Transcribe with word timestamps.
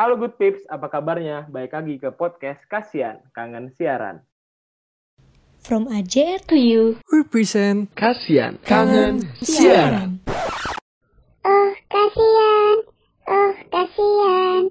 Halo 0.00 0.16
Good 0.16 0.40
Pips, 0.40 0.64
apa 0.64 0.88
kabarnya? 0.88 1.44
Baik 1.52 1.76
lagi 1.76 2.00
ke 2.00 2.08
podcast 2.08 2.64
Kasian, 2.72 3.20
Kangen 3.36 3.68
Siaran. 3.76 4.24
From 5.60 5.92
AJR 5.92 6.40
to 6.48 6.56
you. 6.56 6.96
We 7.12 7.20
present 7.28 7.92
Kasian, 7.92 8.56
Kangen 8.64 9.28
Siaran. 9.44 10.24
Oh 11.44 11.72
kasihan, 11.92 12.76
oh 13.28 13.52
kasihan, 13.68 14.62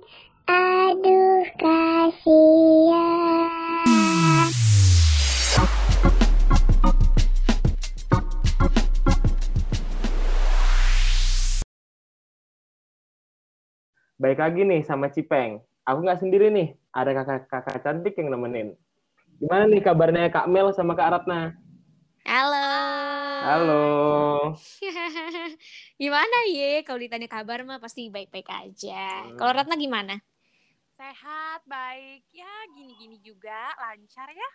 aduh 0.50 1.46
kasihan. 1.62 2.89
Baik 14.20 14.44
lagi 14.44 14.68
nih 14.68 14.84
sama 14.84 15.08
Cipeng. 15.08 15.64
Aku 15.88 16.04
nggak 16.04 16.20
sendiri 16.20 16.52
nih, 16.52 16.76
ada 16.92 17.16
kakak-kakak 17.16 17.80
cantik 17.80 18.20
yang 18.20 18.36
nemenin. 18.36 18.76
Gimana 19.40 19.64
nih 19.64 19.80
kabarnya 19.80 20.28
Kak 20.28 20.52
Mel 20.52 20.76
sama 20.76 20.92
Kak 20.92 21.08
Ratna? 21.08 21.56
Halo. 22.28 22.68
Halo. 23.48 23.88
gimana 26.04 26.38
ye? 26.52 26.84
Kalau 26.84 27.00
ditanya 27.00 27.32
kabar 27.32 27.64
mah 27.64 27.80
pasti 27.80 28.12
baik-baik 28.12 28.52
aja. 28.52 29.24
Hmm. 29.24 29.40
Kalau 29.40 29.56
Ratna 29.56 29.80
gimana? 29.80 30.20
Sehat, 31.00 31.64
baik. 31.64 32.28
Ya, 32.36 32.52
gini-gini 32.76 33.24
juga, 33.24 33.72
lancar 33.80 34.28
ya. 34.36 34.50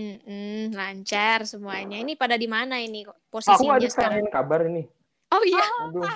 Mm-mm, 0.00 0.72
lancar 0.72 1.44
semuanya. 1.44 2.00
Ini 2.00 2.16
pada 2.16 2.40
di 2.40 2.48
mana 2.48 2.80
ini 2.80 3.04
Aku 3.04 3.12
posisinya 3.28 3.76
sekarang? 3.84 4.24
ditanyain 4.24 4.32
kabar 4.32 4.64
ini. 4.64 4.88
Oh 5.30 5.44
iya, 5.46 5.62
Aduh. 5.86 6.02
oh, 6.02 6.10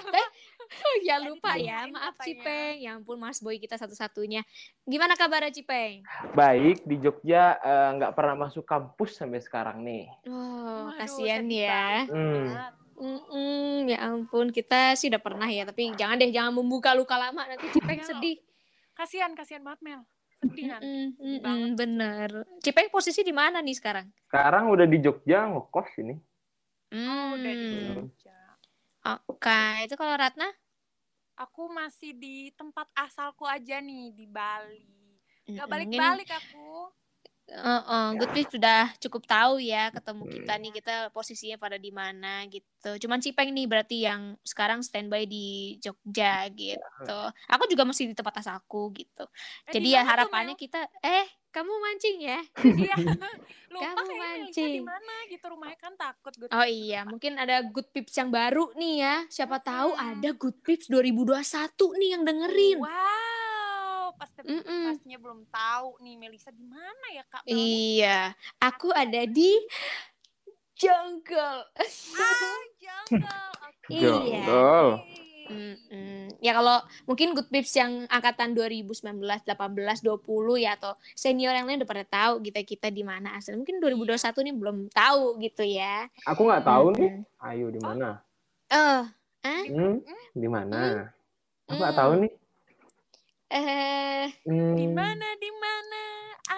ya 1.07 1.17
lupa 1.23 1.55
ya. 1.57 1.87
Maaf 1.91 2.17
katanya. 2.19 2.27
Cipeng. 2.27 2.75
Ya 2.81 2.91
ampun 2.97 3.19
Mas 3.21 3.39
Boy 3.41 3.61
kita 3.61 3.77
satu-satunya. 3.77 4.43
Gimana 4.85 5.15
kabarnya 5.15 5.53
Cipeng? 5.53 6.05
Baik, 6.33 6.85
di 6.85 6.97
Jogja 6.99 7.57
eh, 7.59 7.89
nggak 8.01 8.13
pernah 8.13 8.47
masuk 8.49 8.65
kampus 8.65 9.17
sampai 9.19 9.41
sekarang 9.41 9.85
nih. 9.85 10.09
Oh, 10.29 10.93
kasihan 10.97 11.45
ya. 11.49 12.07
Hmm. 12.09 12.55
Mm-mm, 12.95 13.91
ya 13.91 14.07
ampun, 14.07 14.55
kita 14.55 14.95
sih 14.95 15.11
udah 15.11 15.19
pernah 15.19 15.51
ya, 15.51 15.67
tapi 15.67 15.91
jangan 15.99 16.15
deh, 16.15 16.31
jangan 16.31 16.55
membuka 16.55 16.95
luka 16.95 17.19
lama 17.19 17.43
nanti 17.43 17.67
Cipeng 17.75 17.99
Iya, 17.99 18.07
sedih. 18.07 18.39
Kasihan, 18.95 19.35
kasihan 19.35 19.67
banget 19.67 19.83
Mel. 19.83 20.01
Sedih 20.39 20.65
nanti. 20.71 20.87
Mm-mm, 20.87 21.11
mm-mm, 21.19 21.39
banget. 21.43 21.71
bener. 21.75 22.31
Cipeng 22.63 22.87
posisi 22.95 23.27
di 23.27 23.35
mana 23.35 23.59
nih 23.59 23.75
sekarang? 23.75 24.07
Sekarang 24.31 24.71
udah 24.71 24.87
di 24.87 25.03
Jogja 25.03 25.43
ngekos 25.51 25.91
ini. 26.07 26.15
Oh, 26.95 27.35
udah 27.35 27.53
di 27.59 27.67
Hmm, 27.67 27.95
Jogja. 27.99 28.34
Oke, 29.05 29.85
itu 29.85 29.95
kalau 30.01 30.17
Ratna? 30.17 30.49
Aku 31.37 31.69
masih 31.69 32.17
di 32.17 32.49
tempat 32.57 32.89
asalku 32.97 33.45
aja 33.45 33.83
nih, 33.83 34.15
di 34.17 34.25
Bali. 34.25 35.21
Gak 35.45 35.69
balik-balik 35.69 36.31
aku. 36.31 36.89
Heeh, 37.45 38.07
Good 38.17 38.33
Pips 38.33 38.57
sudah 38.57 38.89
cukup 38.97 39.29
tahu 39.29 39.61
ya 39.61 39.93
ketemu 39.93 40.25
kita 40.33 40.53
nih 40.57 40.73
kita 40.81 40.95
posisinya 41.13 41.61
pada 41.61 41.77
di 41.77 41.93
mana 41.93 42.49
gitu. 42.49 42.97
Cuman 43.05 43.21
Cipeng 43.21 43.53
nih 43.53 43.69
berarti 43.69 44.09
yang 44.09 44.41
sekarang 44.41 44.81
standby 44.81 45.29
di 45.29 45.77
Jogja 45.77 46.49
gitu. 46.57 47.19
Aku 47.53 47.69
juga 47.69 47.85
masih 47.85 48.09
di 48.09 48.17
tempat 48.17 48.41
asalku 48.41 48.89
gitu. 48.97 49.29
Eh, 49.69 49.77
Jadi 49.77 49.93
di 49.93 49.93
ya 49.93 50.09
harapannya 50.09 50.57
kita 50.57 50.89
eh 51.05 51.29
kamu 51.55 51.71
mancing 51.71 52.19
ya? 52.19 52.41
Iya. 52.83 52.97
Lupa 53.75 53.91
Kamu 53.95 54.13
mancing. 54.15 54.75
di 54.75 54.83
mana 54.83 55.15
gitu 55.27 55.45
rumahnya 55.47 55.79
kan 55.79 55.95
takut 55.95 56.35
gue. 56.35 56.47
Oh 56.47 56.63
iya, 56.63 57.03
mungkin 57.03 57.35
ada 57.35 57.63
Good 57.63 57.91
Pips 57.91 58.15
yang 58.15 58.31
baru 58.31 58.71
nih 58.75 58.95
ya. 58.99 59.17
Siapa 59.27 59.59
tahu 59.59 59.95
Mm-mm. 59.95 60.11
ada 60.15 60.31
Good 60.31 60.59
Pips 60.63 60.87
2021 60.87 61.39
nih 61.99 62.11
yang 62.11 62.23
dengerin. 62.23 62.79
Wow, 62.79 64.15
pasti 64.15 64.43
Mm-mm. 64.43 64.83
pastinya 64.91 65.19
belum 65.19 65.41
tahu 65.47 65.99
nih 66.03 66.15
Melisa 66.19 66.51
di 66.51 66.63
mana 66.63 67.07
ya 67.11 67.25
Kak? 67.27 67.43
Mel? 67.43 67.55
Iya, 67.55 68.19
aku 68.59 68.91
ada 68.91 69.23
di 69.27 69.59
Jungle. 70.75 71.63
Ah, 72.15 72.59
jungle. 72.79 73.51
Oke. 73.71 73.95
Iya. 73.95 74.43
Jungle. 75.45 75.77
Mm-mm. 75.77 76.25
Ya 76.41 76.53
kalau 76.53 76.77
mungkin 77.05 77.37
Good 77.37 77.49
Pips 77.49 77.73
yang 77.77 78.09
angkatan 78.09 78.57
2019, 78.57 79.21
18, 79.21 79.45
20 80.01 80.65
ya 80.65 80.75
atau 80.75 80.93
senior 81.13 81.53
yang 81.53 81.69
lain 81.69 81.81
udah 81.81 81.91
pada 81.91 82.05
tahu 82.05 82.41
kita 82.41 82.61
kita 82.63 82.89
di 82.89 83.05
mana 83.05 83.37
asal. 83.37 83.57
Mungkin 83.57 83.79
2021 83.81 84.17
nih 84.41 84.55
belum 84.57 84.77
tahu 84.91 85.25
gitu 85.41 85.63
ya. 85.63 86.09
Aku 86.25 86.49
nggak 86.49 86.65
tahu 86.65 86.87
nih. 86.97 87.11
Mm-mm. 87.13 87.45
Ayo 87.45 87.67
di 87.69 87.81
mana? 87.81 88.09
Eh, 88.69 89.03
Hmm? 89.45 90.01
Di 90.33 90.49
mana? 90.49 91.13
Aku 91.69 91.77
nggak 91.77 91.93
Hmm. 91.93 92.01
tahu 92.01 92.13
nih. 92.25 92.33
eh 93.55 94.27
Hmm. 94.49 94.75
Di 94.75 94.87
mana 94.89 95.29
di 95.39 95.51
mana 95.53 96.03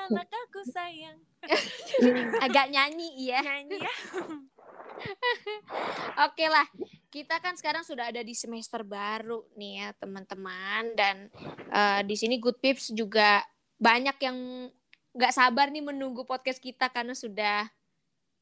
anak 0.06 0.30
aku 0.30 0.62
sayang. 0.64 1.18
agak 2.46 2.70
nyanyi 2.70 3.30
ya. 3.30 3.42
Nyanyi 3.42 3.82
ya. 3.82 3.94
Oke 6.26 6.46
lah, 6.48 6.66
kita 7.12 7.38
kan 7.40 7.54
sekarang 7.56 7.84
sudah 7.84 8.08
ada 8.10 8.20
di 8.24 8.32
semester 8.32 8.82
baru 8.82 9.44
nih 9.54 9.72
ya 9.82 9.88
teman-teman. 9.96 10.96
Dan 10.96 11.28
eh, 11.70 12.00
di 12.04 12.16
sini 12.16 12.40
Good 12.40 12.58
Pips 12.60 12.92
juga 12.92 13.44
banyak 13.76 14.16
yang 14.20 14.36
nggak 15.16 15.32
sabar 15.32 15.72
nih 15.72 15.84
menunggu 15.84 16.28
podcast 16.28 16.60
kita 16.60 16.92
karena 16.92 17.16
sudah 17.16 17.68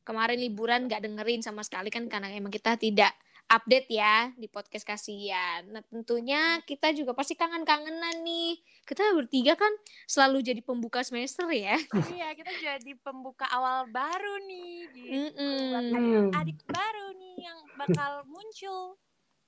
kemarin 0.03 0.38
liburan 0.38 0.91
nggak 0.91 1.03
dengerin 1.06 1.41
sama 1.41 1.62
sekali 1.62 1.88
kan 1.88 2.10
karena 2.10 2.34
emang 2.34 2.53
kita 2.53 2.76
tidak 2.76 3.14
update 3.44 3.88
ya 3.88 4.32
di 4.34 4.49
podcast 4.49 4.82
kasihan. 4.82 5.62
Nah 5.69 5.84
tentunya 5.84 6.59
kita 6.65 6.91
juga 6.91 7.12
pasti 7.12 7.34
kangen-kangenan 7.34 8.25
nih. 8.25 8.56
Kita 8.84 9.15
bertiga 9.15 9.55
kan 9.55 9.71
selalu 10.05 10.43
jadi 10.43 10.60
pembuka 10.60 11.00
semester 11.00 11.49
ya. 11.49 11.77
Iya, 12.15 12.32
kita 12.34 12.53
jadi 12.56 12.93
pembuka 13.00 13.49
awal 13.49 13.88
baru 13.88 14.34
nih 14.44 14.72
gitu. 14.93 15.12
Mm-mm. 15.12 15.60
Buat 15.71 15.84
adik-adik 15.93 16.60
baru 16.66 17.06
nih 17.16 17.34
yang 17.43 17.59
bakal 17.75 18.12
muncul. 18.32 18.97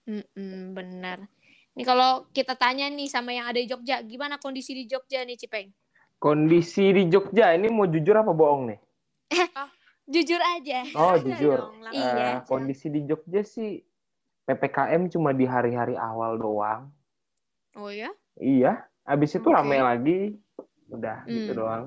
Mm-mm, 0.07 0.73
benar. 0.73 1.19
Ini 1.77 1.85
kalau 1.85 2.25
kita 2.33 2.57
tanya 2.57 2.89
nih 2.89 3.05
sama 3.05 3.37
yang 3.37 3.51
ada 3.51 3.61
di 3.61 3.69
Jogja, 3.69 4.01
gimana 4.01 4.41
kondisi 4.41 4.73
di 4.73 4.89
Jogja 4.89 5.21
nih 5.23 5.37
Cipeng? 5.37 5.69
Kondisi 6.17 6.89
di 6.89 7.05
Jogja 7.07 7.53
ini 7.53 7.69
mau 7.69 7.85
jujur 7.85 8.17
apa 8.17 8.33
bohong 8.33 8.73
nih? 8.73 8.79
Jujur 10.07 10.39
aja. 10.39 10.87
Oh 10.95 11.13
Iya 11.13 11.21
jujur. 11.21 11.59
dong, 11.59 11.77
Iya. 11.91 12.15
Eh, 12.15 12.35
kondisi 12.47 12.87
di 12.89 13.03
Jogja 13.03 13.43
sih 13.43 13.83
PPKM 14.47 15.11
cuma 15.11 15.35
di 15.35 15.43
hari-hari 15.43 15.99
awal 15.99 16.39
doang. 16.39 16.95
Oh 17.75 17.91
ya? 17.91 18.15
Iya. 18.39 18.87
Habis 19.03 19.35
itu 19.35 19.47
Oke. 19.51 19.55
rame 19.55 19.79
lagi. 19.83 20.19
Udah 20.87 21.27
gitu 21.27 21.51
Hmm. 21.51 21.59
doang. 21.59 21.85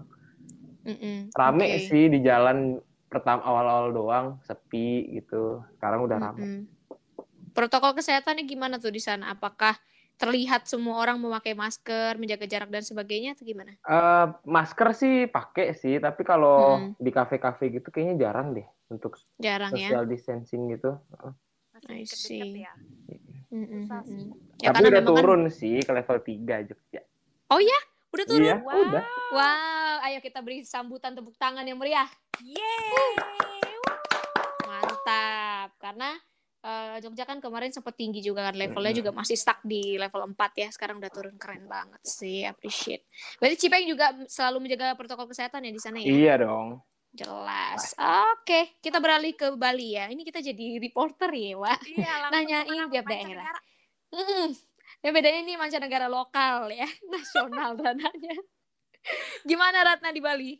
Mm-mm, 0.83 1.31
Rame 1.35 1.65
oke. 1.75 1.79
sih 1.87 2.07
di 2.07 2.19
jalan 2.23 2.79
pertama 3.11 3.43
awal-awal 3.43 3.91
doang, 3.91 4.25
sepi 4.43 5.07
gitu. 5.15 5.63
Sekarang 5.79 6.03
udah 6.03 6.19
rame. 6.19 6.39
Mm-mm. 6.43 6.63
Protokol 7.55 7.95
kesehatannya 7.95 8.43
gimana 8.47 8.75
tuh 8.79 8.91
di 8.91 8.99
sana? 9.03 9.31
Apakah 9.31 9.75
terlihat 10.19 10.67
semua 10.67 10.99
orang 10.99 11.15
memakai 11.19 11.55
masker, 11.55 12.19
menjaga 12.19 12.43
jarak 12.43 12.67
dan 12.71 12.83
sebagainya 12.83 13.35
atau 13.39 13.47
gimana? 13.47 13.75
Eh, 13.79 14.25
masker 14.43 14.91
sih 14.91 15.15
pakai 15.31 15.71
sih, 15.75 15.95
tapi 15.99 16.27
kalau 16.27 16.75
Hmm. 16.75 16.91
di 16.99 17.11
kafe-kafe 17.11 17.71
gitu 17.71 17.87
kayaknya 17.87 18.29
jarang 18.29 18.51
deh 18.51 18.67
untuk 18.91 19.15
Jarang 19.39 19.71
ya. 19.75 19.87
social 19.95 20.03
distancing 20.07 20.67
gitu. 20.75 20.99
Deket-deket 21.95 22.45
see. 22.45 22.61
ya. 22.61 22.73
Susah 23.49 24.01
sih. 24.03 24.29
Ya, 24.59 24.69
tapi 24.69 24.85
udah 24.85 24.93
memang 24.95 25.07
kan- 25.07 25.17
turun 25.17 25.41
sih 25.49 25.79
ke 25.79 25.89
level 25.89 26.17
3 26.19 26.61
Jogja. 26.63 27.01
Udah 28.09 28.25
turun. 28.25 28.41
Iya, 28.43 28.55
Wow. 28.59 28.89
udah. 28.89 29.03
Wow, 29.31 29.95
ayo 30.03 30.17
kita 30.19 30.39
beri 30.39 30.61
sambutan 30.63 31.13
tepuk 31.13 31.33
tangan 31.35 31.61
yang 31.61 31.77
meriah. 31.77 32.09
Yeay. 32.39 33.13
Mantap. 34.63 35.69
Karena 35.77 36.17
eh, 36.59 36.99
Jogja 36.99 37.23
kan 37.23 37.39
kemarin 37.39 37.71
sempat 37.71 37.95
tinggi 37.95 38.19
juga 38.19 38.43
kan 38.43 38.51
levelnya 38.51 38.91
Mm-mm. 38.91 38.99
juga 38.99 39.11
masih 39.13 39.33
stuck 39.33 39.63
di 39.63 39.95
level 39.95 40.27
4 40.27 40.51
ya. 40.57 40.67
Sekarang 40.69 40.97
udah 40.97 41.07
turun 41.07 41.37
keren 41.37 41.63
banget 41.65 42.01
sih. 42.03 42.43
Appreciate. 42.43 43.07
Berarti 43.37 43.55
Cipeng 43.57 43.87
juga 43.87 44.11
selalu 44.25 44.57
menjaga 44.59 44.91
protokol 44.93 45.25
kesehatan 45.25 45.63
ya 45.63 45.71
di 45.71 45.79
sana 45.79 45.97
ya? 45.97 46.05
Iya 46.05 46.33
dong. 46.43 46.81
Jelas. 47.09 47.97
Oke, 48.37 48.77
kita 48.79 49.01
beralih 49.01 49.33
ke 49.33 49.49
Bali 49.57 49.97
ya. 49.97 50.05
Ini 50.07 50.21
kita 50.21 50.45
jadi 50.45 50.77
reporter 50.77 51.33
ya, 51.33 51.57
Wak. 51.57 51.79
Iya, 51.89 52.13
Nanyain 52.33 52.85
tiap 52.93 53.05
daerah. 53.09 53.57
Mm. 54.13 54.53
Ya 54.99 55.09
bedanya 55.15 55.39
ini 55.47 55.53
mancanegara 55.55 56.11
lokal 56.11 56.69
ya, 56.75 56.83
nasional 57.13 57.79
dananya. 57.79 58.35
Gimana 59.47 59.85
Ratna 59.87 60.11
di 60.11 60.19
Bali? 60.19 60.51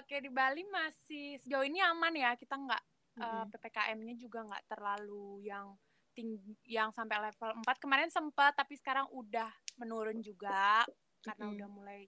Oke, 0.00 0.24
di 0.24 0.32
Bali 0.32 0.64
masih 0.64 1.36
sejauh 1.44 1.68
ini 1.68 1.84
aman 1.84 2.16
ya. 2.16 2.32
Kita 2.32 2.56
nggak 2.56 2.82
eh, 3.20 3.24
Mm-mm. 3.24 3.52
PPKM-nya 3.52 4.14
juga 4.16 4.40
nggak 4.48 4.64
terlalu 4.72 5.44
yang 5.44 5.76
tinggi 6.16 6.56
yang 6.64 6.88
sampai 6.96 7.28
level 7.28 7.60
4. 7.60 7.82
Kemarin 7.82 8.08
sempat 8.08 8.56
tapi 8.56 8.80
sekarang 8.80 9.04
udah 9.12 9.52
menurun 9.76 10.24
juga 10.24 10.80
karena 11.20 11.44
Mm-mm. 11.44 11.56
udah 11.60 11.68
mulai 11.68 12.00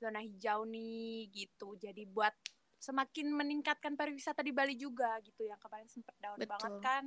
zona 0.00 0.24
hijau 0.24 0.64
nih 0.64 1.28
gitu. 1.28 1.76
Jadi 1.76 2.08
buat 2.08 2.32
semakin 2.82 3.30
meningkatkan 3.30 3.94
pariwisata 3.94 4.42
di 4.42 4.50
Bali 4.50 4.74
juga 4.74 5.14
gitu 5.22 5.46
yang 5.46 5.60
kemarin 5.62 5.86
sempat 5.86 6.18
down 6.18 6.34
Betul. 6.34 6.50
banget 6.50 6.74
kan 6.82 7.04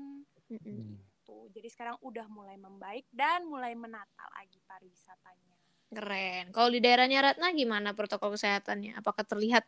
Mm-mm. 0.47 0.95
tuh 1.27 1.51
jadi 1.51 1.67
sekarang 1.67 1.99
udah 1.99 2.31
mulai 2.31 2.55
membaik 2.55 3.03
dan 3.11 3.43
mulai 3.43 3.75
menata 3.75 4.23
lagi 4.39 4.63
pariwisatanya 4.63 5.55
Keren. 5.95 6.51
Kalau 6.51 6.69
di 6.73 6.83
daerahnya 6.83 7.23
Ratna 7.23 7.55
gimana 7.55 7.95
protokol 7.95 8.35
kesehatannya? 8.35 8.99
Apakah 8.99 9.23
terlihat 9.23 9.63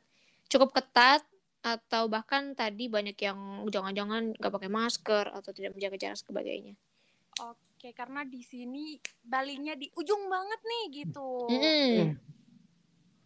cukup 0.51 0.75
ketat 0.75 1.23
atau 1.63 2.07
bahkan 2.11 2.51
tadi 2.51 2.91
banyak 2.91 3.15
yang 3.19 3.63
jangan-jangan 3.67 4.35
nggak 4.35 4.53
pakai 4.53 4.71
masker 4.71 5.25
atau 5.31 5.51
tidak 5.55 5.77
menjaga 5.77 5.97
jarak 5.99 6.19
sebagainya? 6.19 6.75
Oke, 7.43 7.93
karena 7.93 8.25
di 8.25 8.41
sini 8.41 8.97
Balinya 9.21 9.77
di 9.77 9.87
ujung 9.93 10.25
banget 10.27 10.61
nih 10.63 10.83
gitu. 11.05 11.31
Mm-mm. 11.47 12.17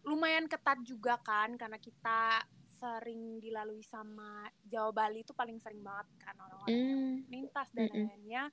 Lumayan 0.06 0.50
ketat 0.50 0.82
juga 0.82 1.18
kan 1.22 1.54
karena 1.58 1.78
kita 1.78 2.42
sering 2.82 3.38
dilalui 3.38 3.86
sama 3.86 4.50
Jawa 4.66 4.90
Bali 4.90 5.22
itu 5.22 5.30
paling 5.30 5.62
sering 5.62 5.86
banget 5.86 6.10
kan 6.18 6.34
orang-orang 6.42 6.82
Mm. 6.82 7.30
lintas 7.30 7.70
dan 7.70 7.86
lainnya. 7.94 8.50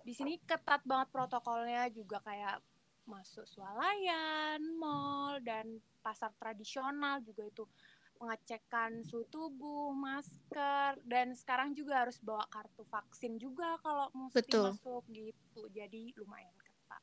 Di 0.00 0.12
sini 0.16 0.40
ketat 0.40 0.80
banget 0.88 1.12
protokolnya 1.12 1.92
juga 1.92 2.24
kayak 2.24 2.64
masuk 3.04 3.44
swalayan, 3.44 4.64
mall 4.80 5.36
dan 5.44 5.76
pasar 6.00 6.32
tradisional 6.40 7.20
juga 7.20 7.44
itu 7.44 7.68
pengecekan 8.16 9.04
suhu 9.04 9.28
tubuh, 9.28 9.92
masker 9.92 10.96
dan 11.04 11.36
sekarang 11.36 11.76
juga 11.76 12.08
harus 12.08 12.16
bawa 12.24 12.48
kartu 12.48 12.88
vaksin 12.88 13.36
juga 13.36 13.76
kalau 13.84 14.08
mesti 14.16 14.40
Betul. 14.40 14.72
masuk 14.72 15.04
gitu. 15.12 15.62
Jadi 15.68 16.16
lumayan 16.16 16.56
ketat. 16.56 17.02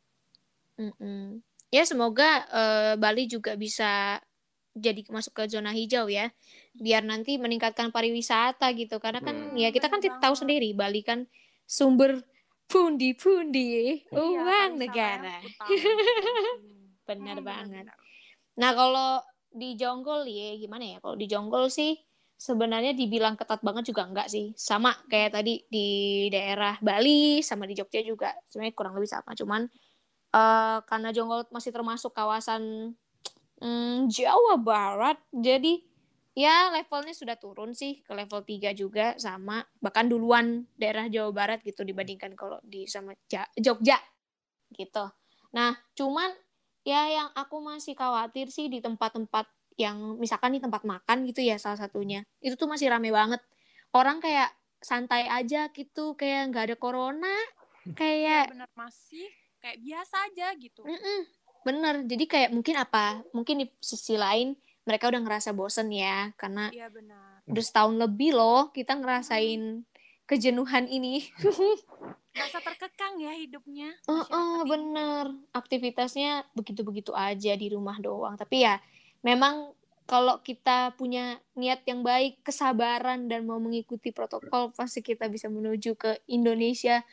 Mm-mm. 0.81 1.45
Ya 1.69 1.83
semoga 1.85 2.49
eh, 2.49 2.93
Bali 2.97 3.29
juga 3.29 3.53
bisa 3.53 4.17
jadi 4.71 5.03
masuk 5.07 5.35
ke 5.35 5.43
zona 5.47 5.71
hijau 5.71 6.07
ya, 6.07 6.31
biar 6.73 7.03
nanti 7.03 7.35
meningkatkan 7.35 7.91
pariwisata 7.91 8.71
gitu. 8.73 8.97
Karena 8.97 9.19
kan 9.19 9.51
Hmm. 9.51 9.57
ya 9.57 9.69
kita 9.69 9.87
kan 9.87 9.99
tahu 9.99 10.11
banget. 10.19 10.39
sendiri 10.39 10.69
Bali 10.71 11.01
kan 11.03 11.27
sumber 11.63 12.23
pundi-pundi 12.65 14.03
Iya, 14.07 14.15
uang 14.15 14.71
negara. 14.79 15.39
yang 15.39 15.45
utama 15.45 15.75
gitu 15.75 15.91
di 15.91 16.35
sini. 16.55 16.71
Benar 17.03 17.37
Hmm, 17.37 17.47
banget. 17.47 17.85
Nah 18.57 18.71
kalau 18.71 19.09
di 19.51 19.75
Jonggol 19.75 20.23
ya 20.25 20.55
gimana 20.55 20.85
ya? 20.87 20.97
Kalau 20.99 21.15
di 21.15 21.27
Jonggol 21.27 21.67
sih 21.67 21.99
sebenarnya 22.35 22.95
dibilang 22.95 23.35
ketat 23.35 23.59
banget 23.61 23.91
juga 23.91 24.07
enggak 24.07 24.27
sih. 24.27 24.55
Sama 24.55 24.95
kayak 25.07 25.35
tadi 25.35 25.61
di 25.67 25.87
daerah 26.27 26.79
Bali 26.79 27.43
sama 27.43 27.67
di 27.67 27.75
Jogja 27.75 27.99
juga 28.01 28.31
sebenarnya 28.47 28.73
kurang 28.73 28.95
lebih 28.95 29.11
sama. 29.11 29.35
Cuman 29.35 29.67
eh, 30.31 30.77
karena 30.87 31.09
Jonggol 31.11 31.43
masih 31.51 31.75
termasuk 31.75 32.15
kawasan 32.15 32.95
mm, 33.61 34.09
Jawa 34.09 34.57
Barat, 34.59 35.17
jadi 35.31 35.79
ya 36.33 36.71
levelnya 36.71 37.13
sudah 37.13 37.35
turun 37.35 37.75
sih 37.75 38.01
ke 38.01 38.11
level 38.11 38.41
3 38.43 38.73
juga 38.73 39.15
sama. 39.21 39.63
Bahkan 39.79 40.09
duluan 40.09 40.65
daerah 40.75 41.07
Jawa 41.07 41.31
Barat 41.31 41.59
gitu 41.61 41.85
dibandingkan 41.85 42.33
kalau 42.33 42.57
di 42.65 42.89
sama 42.89 43.13
Ja- 43.29 43.49
Jogja 43.55 43.99
gitu. 44.73 45.05
Nah, 45.53 45.75
cuman 45.93 46.31
ya 46.81 47.05
yang 47.11 47.29
aku 47.37 47.61
masih 47.61 47.93
khawatir 47.93 48.49
sih 48.49 48.71
di 48.71 48.81
tempat-tempat 48.81 49.45
yang 49.79 50.17
misalkan 50.19 50.55
di 50.55 50.61
tempat 50.63 50.83
makan 50.83 51.27
gitu 51.27 51.43
ya 51.43 51.55
salah 51.61 51.79
satunya. 51.79 52.23
Itu 52.43 52.55
tuh 52.59 52.67
masih 52.71 52.91
rame 52.91 53.11
banget. 53.11 53.39
Orang 53.91 54.23
kayak 54.23 54.51
santai 54.81 55.29
aja 55.29 55.69
gitu 55.69 56.17
kayak 56.17 56.49
nggak 56.49 56.63
ada 56.73 56.77
corona 56.79 57.29
Iya 57.85 57.93
kayak 57.97 58.43
benar 58.53 58.71
masih 58.73 59.25
kayak 59.61 59.77
biasa 59.81 60.15
aja 60.29 60.47
gitu. 60.57 60.81
Mm-mm, 60.85 61.21
bener 61.61 62.05
jadi 62.05 62.23
kayak 62.25 62.49
mungkin 62.53 62.75
apa 62.77 63.21
mungkin 63.31 63.65
di 63.65 63.67
sisi 63.81 64.17
lain 64.17 64.57
mereka 64.85 65.13
udah 65.13 65.21
ngerasa 65.21 65.53
bosen 65.53 65.93
ya 65.93 66.33
karena 66.35 66.73
Iya 66.73 66.89
benar. 66.89 67.45
udah 67.45 67.63
setahun 67.63 67.95
lebih 67.97 68.33
loh 68.33 68.73
kita 68.73 68.97
ngerasain 68.97 69.85
kejenuhan 70.25 70.89
ini 70.89 71.27
Rasa 72.31 72.63
terkekang 72.63 73.19
ya 73.19 73.35
hidupnya. 73.35 73.91
Oh, 74.07 74.23
oh, 74.31 74.63
bener. 74.63 75.35
Aktivitasnya 75.51 76.47
begitu-begitu 76.55 77.11
aja 77.11 77.51
di 77.59 77.67
rumah 77.67 77.99
doang. 77.99 78.39
Tapi 78.39 78.63
ya, 78.63 78.79
memang 79.19 79.75
kalau 80.07 80.39
kita 80.39 80.95
punya 80.95 81.43
niat 81.59 81.83
yang 81.83 82.03
baik, 82.07 82.39
kesabaran, 82.39 83.27
dan 83.27 83.43
mau 83.43 83.59
mengikuti 83.59 84.15
protokol, 84.15 84.71
pasti 84.71 85.03
kita 85.03 85.27
bisa 85.27 85.51
menuju 85.51 85.99
ke 85.99 86.23
Indonesia 86.31 87.03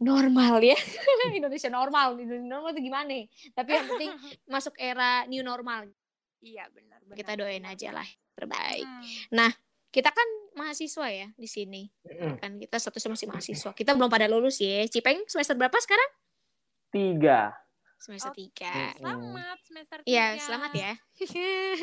normal 0.00 0.58
ya. 0.64 0.74
Indonesia 1.38 1.68
normal. 1.68 2.16
Indonesia 2.16 2.48
normal 2.48 2.70
itu 2.72 2.82
gimana? 2.88 3.14
Tapi 3.52 3.70
yang 3.76 3.86
penting 3.86 4.10
masuk 4.54 4.74
era 4.80 5.28
new 5.28 5.44
normal. 5.44 5.86
Iya 6.40 6.66
benar. 6.72 7.04
benar, 7.04 7.16
Kita 7.20 7.32
doain 7.36 7.60
benar. 7.62 7.76
aja 7.76 7.88
lah. 7.92 8.08
Terbaik. 8.32 8.88
Hmm. 8.88 9.52
Kita 9.90 10.08
kan 10.14 10.28
mahasiswa 10.54 11.06
ya 11.10 11.28
di 11.34 11.48
sini. 11.50 11.82
Mm-mm. 12.06 12.38
Kan 12.38 12.56
kita 12.62 12.78
statusnya 12.78 13.18
masih 13.18 13.26
mahasiswa. 13.28 13.70
Kita 13.74 13.90
belum 13.98 14.06
pada 14.06 14.30
lulus 14.30 14.62
ya. 14.62 14.86
Cipeng 14.86 15.26
semester 15.26 15.58
berapa 15.58 15.74
sekarang? 15.82 16.10
Tiga. 16.94 17.59
Semester 18.00 18.32
Oke, 18.32 18.48
tiga. 18.48 18.96
Selamat 18.96 19.58
semester 19.60 19.96
Iya, 20.08 20.26
tiga. 20.32 20.44
selamat 20.48 20.72
ya. 20.72 20.92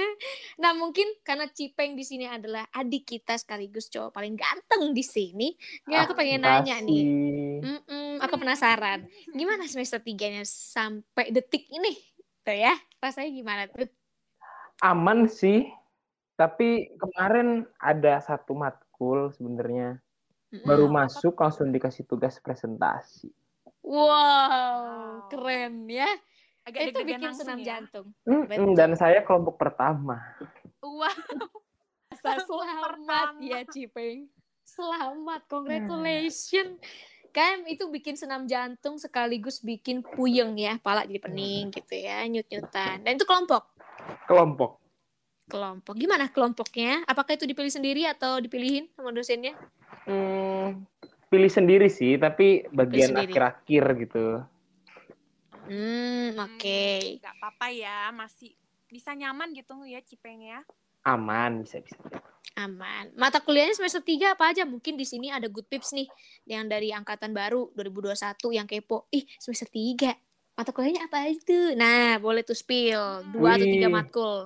nah, 0.66 0.74
mungkin 0.74 1.06
karena 1.22 1.46
Cipeng 1.46 1.94
di 1.94 2.02
sini 2.02 2.25
adalah 2.25 2.66
adik 2.74 3.06
kita 3.06 3.38
sekaligus 3.38 3.86
cowok 3.94 4.18
paling 4.18 4.34
ganteng 4.34 4.98
di 4.98 5.06
sini. 5.06 5.54
Ya, 5.86 6.10
aku 6.10 6.18
pengen 6.18 6.42
nanya 6.42 6.81
nih. 6.81 7.06
Mm-mm, 7.62 8.18
aku 8.18 8.34
penasaran. 8.42 9.06
Gimana 9.30 9.69
semester 9.69 10.02
tiganya 10.02 10.42
sampai 10.42 11.30
detik 11.30 11.69
ini? 11.69 11.94
Tuh 12.42 12.58
ya, 12.58 12.74
rasanya 12.98 13.30
gimana 13.30 13.62
tuh? 13.70 13.86
Aman 14.81 15.30
sih. 15.30 15.70
Tapi 16.34 16.98
kemarin 16.98 17.62
ada 17.78 18.18
satu 18.25 18.58
matkul 18.58 19.30
sebenarnya 19.38 20.02
Mm-mm. 20.50 20.66
baru 20.66 20.90
masuk 20.90 21.38
langsung 21.38 21.70
dikasih 21.70 22.10
tugas 22.10 22.42
presentasi. 22.42 23.30
Wow, 23.81 24.03
Wow. 24.03 25.29
keren 25.29 25.88
ya. 25.88 26.09
Agak 26.68 26.91
Itu 26.91 27.00
deg-degan 27.00 27.19
bikin 27.24 27.31
senam 27.31 27.59
ya. 27.59 27.65
jantung. 27.79 28.07
Betul. 28.24 28.75
Dan 28.75 28.91
saya 29.00 29.24
kelompok 29.24 29.56
pertama. 29.56 30.19
Wah, 30.83 31.15
Selamat 32.18 33.38
ya 33.39 33.63
Cipeng. 33.63 34.27
Selamat, 34.68 35.47
congratulations. 35.47 36.81
Kan 37.31 37.63
itu 37.69 37.88
bikin 37.88 38.18
senam 38.18 38.50
jantung 38.50 38.97
sekaligus 38.97 39.62
bikin 39.62 40.01
puyeng 40.03 40.57
ya, 40.57 40.75
pala 40.81 41.06
jadi 41.06 41.21
pening 41.21 41.71
gitu 41.71 41.94
ya, 41.95 42.25
nyut-nyutan. 42.25 43.06
Dan 43.06 43.15
itu 43.15 43.24
kelompok. 43.24 43.69
Kelompok. 44.25 44.81
Kelompok. 45.47 45.95
Gimana 45.95 46.27
kelompoknya? 46.27 47.07
Apakah 47.07 47.39
itu 47.39 47.47
dipilih 47.47 47.71
sendiri 47.71 48.03
atau 48.03 48.44
dipilihin 48.44 48.91
sama 48.91 49.15
dosennya? 49.15 49.56
Hmm, 50.03 50.83
pilih 51.27 51.51
sendiri 51.51 51.88
sih, 51.91 52.15
tapi 52.15 52.63
bagian 52.71 53.15
akhir-akhir 53.19 53.83
gitu. 54.07 54.25
Hmm, 55.68 56.31
oke. 56.39 57.19
Gak 57.19 57.35
apa-apa 57.39 57.68
ya, 57.75 58.12
masih 58.15 58.56
bisa 58.88 59.12
nyaman 59.12 59.51
gitu 59.51 59.75
ya 59.84 60.00
Cipeng 60.00 60.39
ya. 60.39 60.63
Aman 61.03 61.63
bisa 61.63 61.84
bisa. 61.84 62.00
Aman. 62.57 63.13
Mata 63.13 63.38
kuliahnya 63.43 63.77
semester 63.77 64.01
3 64.01 64.34
apa 64.34 64.50
aja? 64.50 64.65
Mungkin 64.65 64.98
di 64.98 65.05
sini 65.05 65.29
ada 65.29 65.46
good 65.46 65.67
tips 65.69 65.93
nih 65.93 66.07
yang 66.50 66.65
dari 66.65 66.89
angkatan 66.89 67.36
baru 67.36 67.69
2021 67.77 68.50
yang 68.55 68.65
kepo. 68.65 69.05
Ih, 69.13 69.27
semester 69.38 69.69
3. 69.69 70.15
Mata 70.57 70.74
kuliahnya 70.74 71.05
apa 71.05 71.29
itu? 71.29 71.77
Nah, 71.77 72.17
boleh 72.17 72.41
tuh 72.41 72.57
spill. 72.57 73.29
Dua 73.29 73.60
atau 73.60 73.67
tiga 73.67 73.88
Wih. 73.91 73.93
matkul. 73.93 74.39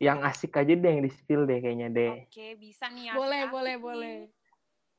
Yang 0.00 0.18
asik 0.32 0.56
aja 0.56 0.72
deh 0.72 0.90
yang 0.96 1.04
di 1.04 1.12
spill 1.12 1.44
deh 1.44 1.58
kayaknya 1.60 1.88
deh. 1.92 2.24
Oke, 2.24 2.56
bisa 2.56 2.88
nih. 2.88 3.12
Boleh, 3.12 3.44
asik-asik 3.44 3.52
boleh, 3.52 3.74
nih. 3.74 3.84
boleh. 3.84 4.16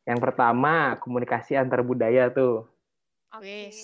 Yang 0.05 0.19
pertama 0.21 1.01
komunikasi 1.01 1.57
antar 1.57 1.81
budaya 1.81 2.29
tuh. 2.29 2.69
Oke. 3.33 3.41
Wes. 3.41 3.79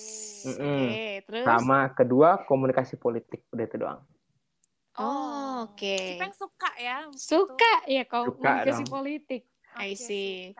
Mm-mm. 0.46 0.94
Oke, 0.94 1.06
terus? 1.26 1.44
Sama 1.44 1.90
kedua 1.92 2.46
komunikasi 2.46 2.94
politik 2.96 3.46
udah 3.50 3.64
itu 3.66 3.76
doang. 3.78 4.00
Oh, 4.98 5.66
oke. 5.72 5.98
Cipeng 5.98 6.34
suka 6.36 6.70
ya. 6.78 6.96
Suka 7.16 7.72
ya 7.90 8.04
komunikasi 8.06 8.84
dong. 8.86 8.92
politik. 8.92 9.42
Oke, 9.74 9.82
I 9.82 9.92
see. 9.96 10.52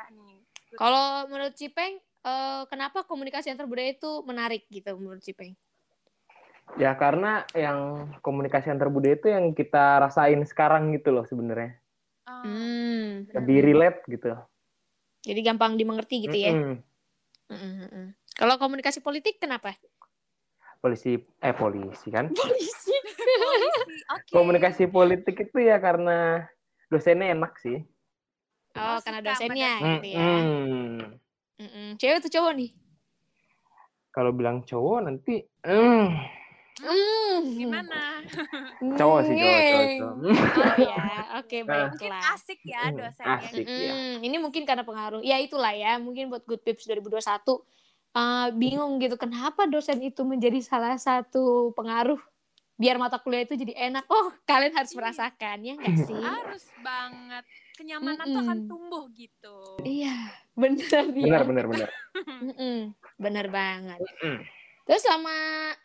Kalau 0.72 1.28
menurut 1.28 1.54
Cipeng, 1.54 2.00
eh, 2.00 2.62
kenapa 2.66 3.04
komunikasi 3.04 3.52
antar 3.52 3.68
budaya 3.68 3.92
itu 3.92 4.10
menarik 4.24 4.64
gitu 4.72 4.96
menurut 4.96 5.20
Cipeng? 5.20 5.52
Ya 6.80 6.96
karena 6.96 7.44
yang 7.52 8.08
komunikasi 8.24 8.72
antar 8.72 8.88
budaya 8.88 9.20
itu 9.20 9.28
yang 9.28 9.52
kita 9.52 10.00
rasain 10.00 10.40
sekarang 10.48 10.96
gitu 10.96 11.12
loh 11.12 11.28
sebenarnya. 11.28 11.76
Ah, 12.24 12.48
Hmm. 12.48 13.28
Lebih 13.36 13.58
relate 13.68 14.00
gitu. 14.08 14.32
Jadi 15.22 15.40
gampang 15.46 15.78
dimengerti 15.78 16.26
gitu 16.26 16.34
ya. 16.34 16.50
Mm, 16.50 16.82
mm, 17.46 17.74
mm. 17.86 18.08
Kalau 18.34 18.58
komunikasi 18.58 18.98
politik 18.98 19.38
kenapa? 19.38 19.78
Polisi 20.82 21.14
eh 21.14 21.54
polisi 21.54 22.10
kan. 22.10 22.26
Polisi. 22.34 22.90
polisi. 22.90 24.02
Oke. 24.10 24.30
Komunikasi 24.34 24.84
politik 24.90 25.46
itu 25.46 25.58
ya 25.62 25.78
karena 25.78 26.42
dosennya 26.90 27.38
enak 27.38 27.54
sih. 27.62 27.78
Oh, 28.74 28.96
Oh, 28.96 28.98
karena 28.98 29.20
dosennya 29.22 29.72
dosen. 29.78 29.92
gitu 30.02 30.08
ya. 30.10 30.26
Mm-mm. 31.62 31.86
Cewek 32.02 32.18
atau 32.18 32.30
cowok 32.34 32.52
nih? 32.58 32.70
Kalau 34.10 34.30
bilang 34.34 34.66
cowok 34.66 34.98
nanti 35.06 35.46
mm, 35.62 36.06
Mm. 36.82 37.38
Gimana? 37.54 38.00
cowok 38.98 39.18
sih 39.22 39.34
cowok 39.34 39.60
cowok. 39.62 40.14
Oh 40.52 40.76
ya, 40.76 41.04
oke 41.40 41.56
Nah. 41.62 41.86
Mungkin 41.88 42.10
baiklah. 42.10 42.34
asik 42.34 42.60
ya 42.62 42.82
Hmm, 42.84 42.96
dosennya. 42.98 43.38
asik. 43.40 43.64
ya. 43.64 43.92
Mm-mm. 43.94 44.14
Ini 44.20 44.36
mungkin 44.36 44.62
karena 44.62 44.82
pengaruh. 44.82 45.22
Ya 45.22 45.38
itulah 45.38 45.70
ya, 45.70 45.96
mungkin 45.96 46.26
buat 46.26 46.42
Good 46.42 46.62
Pips 46.62 46.84
2021 46.84 47.62
eh, 48.12 48.48
bingung 48.52 48.98
gitu 48.98 49.16
kenapa 49.16 49.64
dosen 49.64 50.02
itu 50.02 50.20
menjadi 50.20 50.60
salah 50.60 50.98
satu 50.98 51.72
pengaruh 51.72 52.20
biar 52.74 52.98
mata 52.98 53.16
kuliah 53.16 53.46
itu 53.46 53.54
jadi 53.54 53.72
enak. 53.88 54.04
Oh, 54.06 54.34
kalian 54.42 54.74
harus 54.74 54.90
Iya. 54.90 54.98
merasakan 54.98 55.56
ya 55.62 55.72
nggak 55.78 55.96
sih? 56.02 56.18
Harus 56.34 56.66
banget. 56.82 57.44
Kenyamanan 57.72 58.26
tuh 58.26 58.40
akan 58.42 58.58
tumbuh 58.66 59.04
gitu. 59.14 59.56
Iya, 59.80 60.12
bener 60.52 61.04
ya. 61.08 61.24
Benar, 61.24 61.42
benar, 61.46 61.64
benar. 61.70 61.88
Bener 63.16 63.46
banget. 63.48 63.98
Mm. 64.20 64.42
Terus 64.92 65.08
selama 65.08 65.32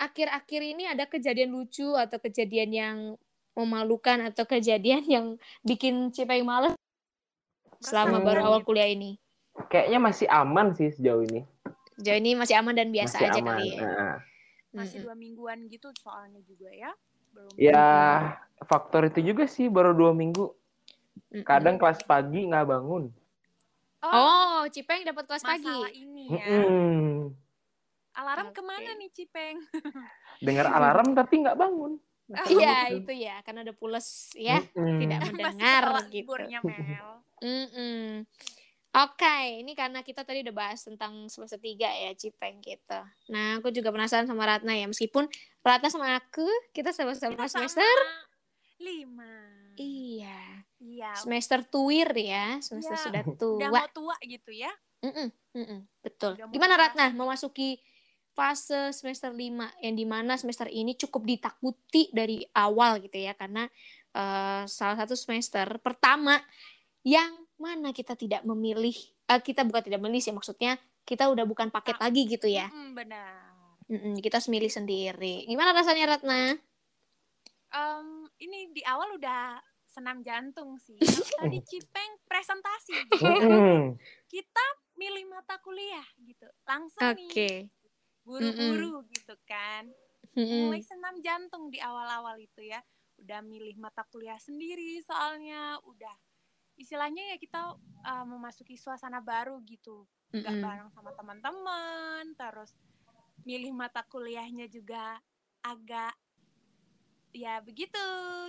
akhir-akhir 0.04 0.62
ini 0.76 0.84
ada 0.84 1.08
kejadian 1.08 1.56
lucu 1.56 1.96
atau 1.96 2.20
kejadian 2.20 2.76
yang 2.76 2.98
memalukan 3.56 4.20
atau 4.28 4.44
kejadian 4.44 5.08
yang 5.16 5.26
bikin 5.64 6.12
Cipeng 6.12 6.44
males 6.44 6.76
selama 7.80 8.20
Hmm. 8.20 8.28
baru 8.28 8.42
awal 8.52 8.68
kuliah 8.68 8.92
ini? 8.92 9.16
Kayaknya 9.72 10.00
masih 10.04 10.28
aman 10.28 10.76
sih 10.76 10.92
sejauh 10.92 11.24
ini. 11.24 11.48
Sejauh 11.96 12.20
ini 12.20 12.36
masih 12.36 12.60
aman 12.60 12.76
dan 12.76 12.92
biasa 12.92 13.16
masih 13.16 13.28
aja 13.32 13.40
aman. 13.40 13.48
kali 13.56 13.68
ya. 13.72 13.80
Nah, 13.80 14.16
Masih 14.76 15.00
dua 15.00 15.16
mingguan 15.16 15.60
gitu 15.72 15.88
soalnya 16.04 16.44
juga 16.44 16.68
ya. 16.68 16.92
Belum. 17.32 17.52
ya 17.56 17.88
faktor 18.68 19.08
itu 19.08 19.24
juga 19.24 19.48
sih 19.48 19.72
baru 19.72 19.96
dua 19.96 20.12
minggu. 20.12 20.52
Kadang 21.48 21.80
kelas 21.80 22.04
pagi 22.04 22.44
nggak 22.44 22.68
bangun. 22.68 23.08
Oh, 24.04 24.68
Cipeng 24.68 25.08
dapat 25.08 25.24
kelas 25.32 25.48
pagi. 25.48 25.64
masalah 25.64 25.96
ini 25.96 26.28
ya. 26.28 26.44
Mm-mm. 26.44 27.47
Alarm 28.18 28.50
Oke. 28.50 28.58
ke 28.58 28.62
mana 28.66 28.92
nih 28.98 29.10
Cipeng? 29.14 29.58
Dengar 30.46 30.66
alarm 30.74 31.14
tapi 31.14 31.46
nggak 31.46 31.54
bangun. 31.54 32.02
Iya, 32.50 32.92
itu 32.92 33.14
ya, 33.14 33.40
karena 33.40 33.64
ada 33.64 33.72
pules 33.72 34.36
ya, 34.36 34.60
Mm-mm. 34.76 35.00
tidak 35.00 35.20
Masih 35.24 35.32
mendengar 35.32 35.84
gitu. 36.12 36.34
Mel. 36.68 37.10
Mm-mm. 37.46 38.28
Oke, 38.98 39.38
ini 39.62 39.78
karena 39.78 40.02
kita 40.02 40.26
tadi 40.26 40.42
udah 40.42 40.52
bahas 40.52 40.82
tentang 40.82 41.30
semester 41.30 41.62
3 41.62 41.88
ya, 41.88 42.12
Cipeng 42.18 42.60
gitu. 42.66 43.00
Nah, 43.30 43.62
aku 43.62 43.70
juga 43.70 43.94
penasaran 43.94 44.26
sama 44.26 44.44
Ratna 44.44 44.74
ya, 44.74 44.90
meskipun 44.90 45.30
Ratna 45.62 45.88
sama 45.88 46.18
aku, 46.18 46.44
kita 46.74 46.90
sama-sama 46.92 47.46
semester 47.48 47.86
sama 47.86 48.26
lima. 48.82 49.34
Iya, 49.78 50.42
Iya. 50.82 51.14
semester 51.16 51.62
tuir 51.64 52.10
ya, 52.12 52.58
semester 52.60 52.98
Iya, 52.98 53.06
sudah 53.08 53.22
Udah 53.24 53.38
tua. 53.38 53.70
mau 53.72 53.88
tua 53.94 54.16
gitu 54.26 54.52
ya. 54.52 54.74
Mm-mm, 55.06 55.30
mm-mm, 55.54 55.80
betul. 56.02 56.34
Udah 56.36 56.46
mau 56.50 56.54
Gimana. 56.58 56.74
Ratna 56.76 57.06
memasuki 57.14 57.78
fase 58.38 58.94
semester 58.94 59.34
5 59.34 59.82
yang 59.82 59.96
di 59.98 60.06
mana 60.06 60.38
semester 60.38 60.70
ini 60.70 60.94
cukup 60.94 61.25
ditakuti 61.25 62.13
dari 62.13 62.46
awal 62.53 63.01
gitu 63.01 63.17
ya, 63.17 63.34
karena 63.34 63.65
eh, 64.13 64.63
salah 64.70 64.98
satu 65.01 65.17
semester 65.17 65.65
pertama 65.82 66.38
yang 67.01 67.34
mana 67.58 67.89
kita 67.89 68.13
tidak 68.13 68.46
memilih, 68.46 68.94
eh, 69.25 69.41
kita 69.41 69.65
bukan 69.65 69.89
tidak 69.89 70.06
memilih 70.06 70.22
sih 70.22 70.36
maksudnya 70.38 70.77
kita 71.01 71.25
udah 71.34 71.50
bukan 71.50 71.74
paket 71.74 71.98
lagi 71.98 72.29
gitu 72.29 72.46
ya. 72.46 72.70
Mm, 72.70 72.94
benar. 72.94 73.48
Mm-mm, 73.88 74.20
kita 74.20 74.38
harus 74.38 74.51
milih 74.51 74.70
sendiri. 74.70 75.48
Gimana 75.48 75.72
rasanya 75.72 76.13
Ratna? 76.20 76.53
Em, 77.72 78.08
ini 78.44 78.70
di 78.75 78.84
awal 78.84 79.15
udah 79.15 79.58
senam 79.88 80.22
jantung 80.22 80.75
sih. 80.77 81.00
Tadi 81.39 81.63
Cipeng 81.63 82.22
presentasi, 82.27 83.08
gitu. 83.08 83.24
Kita 84.27 84.65
milih 85.00 85.32
mata 85.32 85.56
kuliah 85.63 86.06
gitu. 86.20 86.46
Langsung 86.67 87.01
nih 87.15 87.72
Buru-buru 88.28 89.08
gitu 89.08 89.40
kan. 89.48 89.88
Mm-mm. 90.36 90.68
Mulai 90.68 90.84
senam 90.84 91.16
jantung 91.24 91.72
di 91.72 91.80
awal-awal 91.80 92.36
itu 92.38 92.60
ya. 92.60 92.84
Udah 93.18 93.40
milih 93.40 93.80
mata 93.80 94.04
kuliah 94.12 94.38
sendiri 94.38 95.00
soalnya 95.08 95.80
udah 95.88 96.12
istilahnya 96.78 97.34
ya 97.34 97.38
kita 97.40 97.74
uh, 98.04 98.26
memasuki 98.28 98.76
suasana 98.76 99.24
baru 99.24 99.64
gitu. 99.64 100.04
Gak 100.36 100.44
Mm-mm. 100.44 100.62
bareng 100.62 100.90
sama 100.92 101.16
teman-teman, 101.16 102.36
terus 102.36 102.76
milih 103.48 103.72
mata 103.72 104.04
kuliahnya 104.04 104.68
juga 104.68 105.24
agak 105.64 106.12
ya 107.32 107.62
begitu 107.64 108.02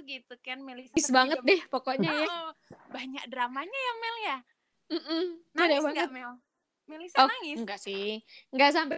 gitu 0.07 0.35
kan 0.43 0.59
milih 0.65 0.91
Pis 0.91 1.07
satu 1.07 1.15
banget 1.15 1.39
tiga- 1.39 1.49
deh 1.49 1.61
pokoknya 1.71 2.11
ya. 2.11 2.27
Oh, 2.27 2.51
banyak 2.89 3.25
dramanya 3.29 3.79
ya 3.79 3.93
Mel 4.01 4.17
ya 4.25 4.39
Mm-mm. 4.89 5.25
Ada 5.53 5.61
nangis 5.61 5.85
nggak 5.93 6.11
Mel 6.11 6.33
Melisa 6.89 7.17
Oh, 7.21 7.29
nangis 7.29 7.59
enggak 7.61 7.81
sih. 7.85 8.25
Enggak 8.49 8.71
sampai 8.73 8.98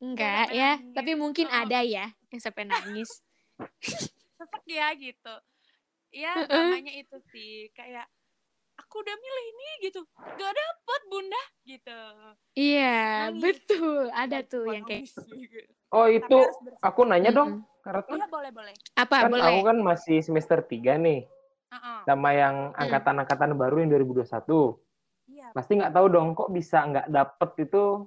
enggak 0.00 0.48
ya, 0.50 0.70
nangis. 0.76 0.94
tapi 0.96 1.10
mungkin 1.14 1.46
Oh. 1.46 1.60
ada 1.60 1.80
ya 1.80 2.08
yang 2.28 2.40
sampai 2.40 2.64
nangis. 2.64 3.20
sesek 4.40 4.64
ya 4.66 4.88
gitu 4.96 5.34
ya 6.10 6.32
Heeh. 6.32 6.48
dramanya 6.48 6.92
itu 6.96 7.16
sih 7.28 7.68
kayak 7.70 8.08
aku 8.74 8.98
udah 8.98 9.12
milih 9.14 9.44
ini 9.46 9.68
gitu 9.84 10.00
gak 10.16 10.52
dapet 10.52 11.00
bunda 11.06 11.42
gitu 11.62 12.00
Iya, 12.50 13.28
Nangis. 13.28 13.40
betul. 13.40 14.08
Ada 14.10 14.38
tuh 14.42 14.64
Bukan 14.64 14.74
yang 14.74 14.84
kayak 14.84 15.04
nangis, 15.06 15.12
gitu. 15.22 15.58
Oh 15.90 16.06
itu 16.06 16.38
aku 16.80 17.00
nanya 17.04 17.30
dong, 17.30 17.62
karena 17.80 18.02
iya 18.08 18.26
boleh 18.26 18.50
boleh 18.50 18.74
apa 18.96 19.14
kan 19.20 19.30
boleh? 19.30 19.44
aku 19.44 19.60
kan 19.62 19.78
masih 19.78 20.18
semester 20.20 20.58
3 20.62 20.96
nih, 20.96 21.28
Heeh. 21.70 21.98
sama 22.04 22.30
yang 22.32 22.70
Hmm. 22.70 22.80
angkatan-angkatan 22.80 23.54
baru 23.54 23.76
yang 23.82 23.90
2021. 23.92 24.80
iya 25.28 25.50
Pasti 25.52 25.76
nggak 25.76 25.92
tahu 25.92 26.06
dong 26.08 26.28
kok 26.32 26.48
bisa 26.48 26.80
nggak 26.86 27.06
dapet 27.06 27.50
itu 27.68 28.06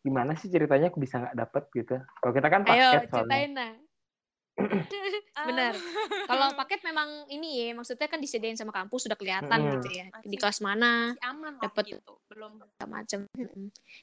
gimana 0.00 0.32
sih 0.34 0.48
ceritanya 0.48 0.88
aku 0.88 0.98
bisa 0.98 1.20
nggak 1.20 1.36
dapet 1.36 1.64
gitu. 1.72 1.96
Kalau 2.00 2.32
kita 2.32 2.48
kan 2.48 2.60
Ayo 2.62 2.68
paket 2.68 2.80
soalnya. 2.82 3.10
ceritain 3.12 3.52
nah. 3.52 3.72
Benar. 5.48 5.72
Kalau 6.30 6.52
paket 6.52 6.84
memang 6.84 7.08
ini 7.28 7.64
ya, 7.64 7.72
maksudnya 7.72 8.04
kan 8.04 8.20
disediain 8.20 8.60
sama 8.60 8.68
kampus 8.70 9.08
sudah 9.08 9.16
kelihatan 9.16 9.48
Mm-mm. 9.56 9.72
gitu 9.78 9.88
ya. 9.88 10.12
Di 10.20 10.28
Masih- 10.28 10.36
kelas 10.36 10.58
mana 10.60 11.16
Dapet. 11.60 11.96
gitu 11.96 12.20
belum 12.28 12.60
macam. 12.84 13.24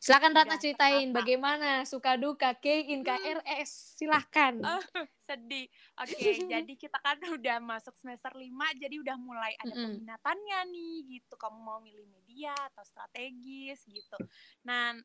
Silakan 0.01 0.31
Ratna 0.33 0.49
Udah 0.49 0.57
ceritain 0.57 1.07
tertata. 1.07 1.17
bagaimana 1.21 1.69
suka 1.85 2.17
duka 2.17 2.57
K-in 2.57 3.01
KRS. 3.01 3.97
Silahkan. 3.97 4.57
Oh, 4.67 4.81
sedih. 5.21 5.67
Oke, 5.99 6.15
jadi 6.55 6.73
kita 6.73 6.97
kan 6.97 7.19
udah 7.19 7.59
masuk 7.59 7.93
semester 7.93 8.31
5, 8.31 8.47
jadi 8.79 8.95
udah 8.97 9.15
mulai 9.15 9.53
ada 9.59 9.69
Mm-mm. 9.69 9.99
peminatannya 9.99 10.59
nih 10.71 10.95
gitu. 11.13 11.35
Kamu 11.35 11.59
mau 11.59 11.77
milih 11.77 12.07
media 12.07 12.55
atau 12.71 12.81
strategis 12.81 13.83
gitu. 13.85 14.17
Nah, 14.63 14.95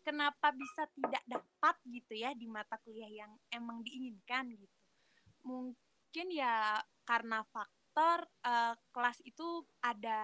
kenapa 0.00 0.52
bisa 0.54 0.88
tidak 0.96 1.22
dapat 1.28 1.76
gitu 1.88 2.12
ya 2.16 2.32
di 2.32 2.46
mata 2.48 2.76
kuliah 2.82 3.08
yang 3.24 3.32
emang 3.52 3.84
diinginkan 3.84 4.52
gitu? 4.54 4.78
Mungkin 5.44 6.26
ya 6.32 6.80
karena 7.04 7.44
faktor 7.48 8.28
eh, 8.44 8.74
kelas 8.92 9.18
itu 9.24 9.64
ada 9.84 10.20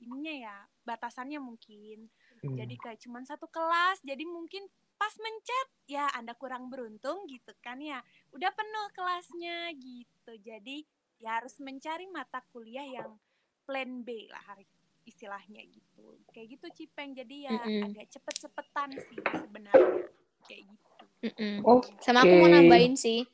ininya 0.00 0.34
ya, 0.34 0.56
batasannya 0.84 1.40
mungkin. 1.40 2.08
Hmm. 2.44 2.56
Jadi 2.56 2.74
kayak 2.76 3.00
cuman 3.00 3.24
satu 3.24 3.48
kelas, 3.48 4.04
jadi 4.04 4.24
mungkin 4.28 4.68
pas 4.94 5.14
mencet 5.18 5.68
ya 5.90 6.08
Anda 6.14 6.32
kurang 6.38 6.70
beruntung 6.70 7.26
gitu 7.28 7.52
kan 7.60 7.80
ya. 7.80 8.00
Udah 8.32 8.50
penuh 8.52 8.88
kelasnya 8.94 9.72
gitu. 9.76 10.32
Jadi 10.40 10.84
ya 11.22 11.40
harus 11.40 11.56
mencari 11.60 12.04
mata 12.10 12.44
kuliah 12.52 12.84
yang 12.84 13.16
plan 13.64 14.04
B 14.04 14.28
lah 14.28 14.44
hari 14.44 14.68
istilahnya 15.04 15.62
gitu. 15.64 16.18
Kayak 16.32 16.58
gitu 16.58 16.66
Cipeng. 16.82 17.14
Jadi 17.14 17.46
ya 17.46 17.56
Mm-mm. 17.56 17.92
agak 17.92 18.06
cepet-cepetan 18.10 18.90
sih 19.08 19.20
sebenarnya. 19.38 20.04
Kayak 20.44 20.62
gitu. 20.68 21.04
Mm-mm. 21.24 21.54
Oke. 21.64 21.88
Sama 22.04 22.24
aku 22.24 22.34
mau 22.36 22.50
nambahin 22.50 22.96
sih, 22.98 23.24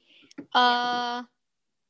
eh 0.54 1.18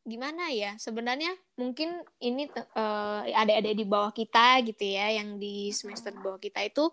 gimana 0.04 0.48
ya? 0.48 0.76
Sebenarnya 0.80 1.32
mungkin 1.60 2.00
ini 2.24 2.48
te- 2.48 2.68
eh, 2.72 3.36
adik-adik 3.36 3.74
di 3.76 3.84
bawah 3.84 4.12
kita 4.14 4.64
gitu 4.64 4.84
ya, 4.84 5.12
yang 5.20 5.36
di 5.36 5.68
semester 5.76 6.12
di 6.12 6.20
bawah 6.20 6.40
kita 6.40 6.64
itu 6.64 6.88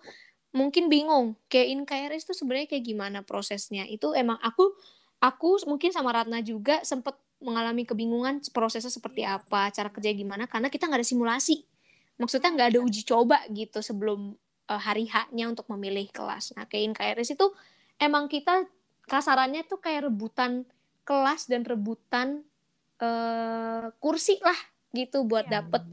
mungkin 0.51 0.91
bingung. 0.91 1.39
Kayak 1.47 1.67
in 1.71 1.81
KRS 1.87 2.23
itu 2.27 2.33
sebenarnya 2.35 2.67
kayak 2.67 2.83
gimana 2.83 3.19
prosesnya? 3.23 3.87
Itu 3.87 4.11
emang 4.11 4.39
aku 4.43 4.75
aku 5.23 5.63
mungkin 5.65 5.89
sama 5.95 6.13
Ratna 6.13 6.43
juga 6.43 6.83
sempet 6.83 7.15
mengalami 7.37 7.85
kebingungan 7.85 8.41
prosesnya 8.49 8.89
seperti 8.89 9.21
apa, 9.21 9.69
cara 9.69 9.93
kerja 9.93 10.09
gimana, 10.09 10.49
karena 10.49 10.73
kita 10.73 10.89
nggak 10.89 11.05
ada 11.05 11.07
simulasi. 11.07 11.61
Maksudnya 12.17 12.49
nggak 12.53 12.69
ada 12.73 12.79
uji 12.81 13.01
coba 13.05 13.41
gitu 13.49 13.79
sebelum 13.81 14.33
eh, 14.67 14.81
hari 14.81 15.05
H-nya 15.07 15.49
untuk 15.49 15.69
memilih 15.71 16.09
kelas. 16.09 16.53
Nah, 16.57 16.65
kayak 16.65 16.83
in 16.83 16.93
KRS 16.93 17.37
itu 17.37 17.47
emang 17.97 18.27
kita 18.27 18.65
kasarannya 19.07 19.63
tuh 19.63 19.79
kayak 19.79 20.09
rebutan 20.11 20.67
kelas 21.07 21.47
dan 21.47 21.63
rebutan 21.63 22.43
eh 22.97 23.85
kursi 24.01 24.41
lah 24.41 24.57
gitu 24.91 25.21
buat 25.23 25.45
Iya. 25.45 25.61
dapet 25.61 25.83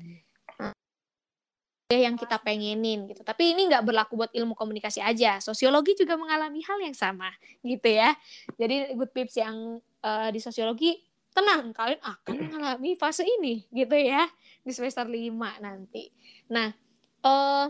eh, 1.92 2.00
yang 2.08 2.16
kita 2.16 2.40
pengenin 2.40 3.06
gitu. 3.06 3.20
Tapi 3.22 3.52
ini 3.54 3.68
nggak 3.68 3.84
berlaku 3.84 4.16
buat 4.16 4.32
ilmu 4.32 4.56
komunikasi 4.56 5.04
aja. 5.04 5.38
Sosiologi 5.38 5.94
juga 5.94 6.16
mengalami 6.16 6.64
hal 6.64 6.80
yang 6.80 6.96
sama 6.96 7.28
gitu 7.60 7.86
ya. 7.92 8.16
Jadi 8.56 8.96
good 8.96 9.12
pips 9.12 9.36
yang 9.38 9.78
eh, 10.02 10.28
di 10.32 10.40
sosiologi 10.40 10.96
tenang 11.34 11.74
kalian 11.74 12.00
akan 12.00 12.34
mengalami 12.46 12.94
fase 12.94 13.26
ini 13.26 13.66
gitu 13.74 13.94
ya 13.98 14.24
di 14.62 14.70
semester 14.70 15.04
5 15.04 15.34
nanti. 15.60 16.08
Nah, 16.54 16.70
eh 17.26 17.66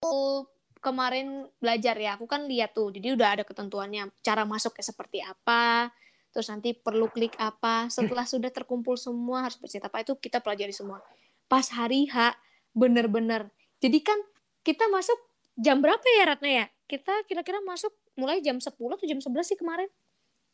aku 0.00 0.48
kemarin 0.80 1.48
belajar 1.60 1.96
ya, 1.96 2.16
aku 2.16 2.28
kan 2.28 2.44
lihat 2.44 2.76
tuh, 2.76 2.92
jadi 2.92 3.16
udah 3.16 3.40
ada 3.40 3.44
ketentuannya, 3.44 4.12
cara 4.20 4.44
masuknya 4.44 4.84
seperti 4.84 5.24
apa, 5.24 5.88
terus 6.28 6.52
nanti 6.52 6.76
perlu 6.76 7.08
klik 7.08 7.32
apa, 7.40 7.88
setelah 7.88 8.28
sudah 8.28 8.52
terkumpul 8.52 9.00
semua 9.00 9.48
harus 9.48 9.56
bercerita 9.56 9.88
apa 9.88 10.04
itu 10.04 10.12
kita 10.20 10.44
pelajari 10.44 10.76
semua. 10.76 11.00
Pas 11.48 11.64
hari 11.72 12.04
H, 12.12 12.36
bener-bener. 12.76 13.48
Jadi 13.80 14.04
kan 14.04 14.20
kita 14.60 14.92
masuk 14.92 15.16
jam 15.56 15.80
berapa 15.80 16.04
ya 16.20 16.24
Ratna 16.28 16.50
ya? 16.52 16.66
kita 16.84 17.24
kira-kira 17.24 17.64
masuk 17.64 17.90
mulai 18.14 18.44
jam 18.44 18.60
10 18.60 18.70
atau 18.70 19.06
jam 19.08 19.18
11 19.20 19.24
sih 19.42 19.58
kemarin. 19.58 19.88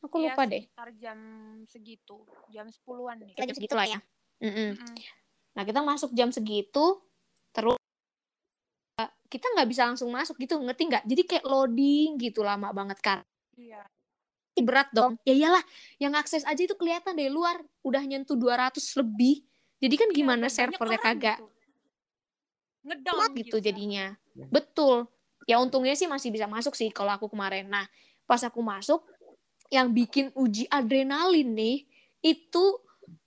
Aku 0.00 0.16
Iya, 0.16 0.32
lupa 0.32 0.42
deh. 0.48 0.64
sekitar 0.64 0.90
jam 0.96 1.18
segitu, 1.68 2.16
jam 2.48 2.66
10-an 2.72 3.20
deh. 3.20 3.36
Kita 3.36 3.44
jam 3.44 3.56
segitu 3.56 3.74
lah 3.76 3.86
ya. 3.86 3.98
Mm-mm. 4.40 4.72
Mm-mm. 4.72 4.96
Nah, 5.52 5.62
kita 5.68 5.80
masuk 5.84 6.10
jam 6.16 6.32
segitu, 6.32 7.04
terus 7.52 7.76
kita 9.30 9.46
nggak 9.54 9.68
bisa 9.70 9.86
langsung 9.86 10.10
masuk 10.10 10.40
gitu, 10.40 10.58
ngerti 10.58 10.82
nggak? 10.88 11.04
Jadi 11.06 11.22
kayak 11.28 11.44
loading 11.46 12.18
gitu 12.18 12.40
lama 12.42 12.72
banget 12.72 12.98
kan. 12.98 13.20
Iya. 13.54 13.84
Berat 14.60 14.92
dong. 14.92 15.16
Ya 15.24 15.32
iyalah, 15.32 15.64
yang 15.96 16.12
akses 16.16 16.44
aja 16.44 16.60
itu 16.60 16.74
kelihatan 16.76 17.16
dari 17.16 17.30
luar 17.32 17.60
udah 17.86 18.02
nyentuh 18.04 18.36
200 18.36 18.82
lebih. 18.98 19.44
Jadi 19.80 19.94
kan 19.96 20.08
Iya, 20.12 20.16
gimana 20.16 20.46
banyak 20.48 20.52
servernya 20.52 21.00
kagak 21.00 21.38
gitu. 21.40 21.46
Ngedown 22.80 23.30
gitu 23.36 23.56
server. 23.56 23.66
jadinya. 23.68 24.06
Betul. 24.48 25.08
Ya 25.48 25.56
untungnya 25.60 25.96
sih 25.96 26.08
masih 26.08 26.28
bisa 26.32 26.44
masuk 26.48 26.76
sih 26.76 26.88
kalau 26.92 27.12
aku 27.16 27.28
kemarin. 27.32 27.68
Nah, 27.68 27.88
pas 28.28 28.40
aku 28.44 28.60
masuk 28.60 29.00
yang 29.70 29.94
bikin 29.94 30.34
uji 30.34 30.66
adrenalin 30.66 31.54
nih 31.54 31.86
itu 32.20 32.64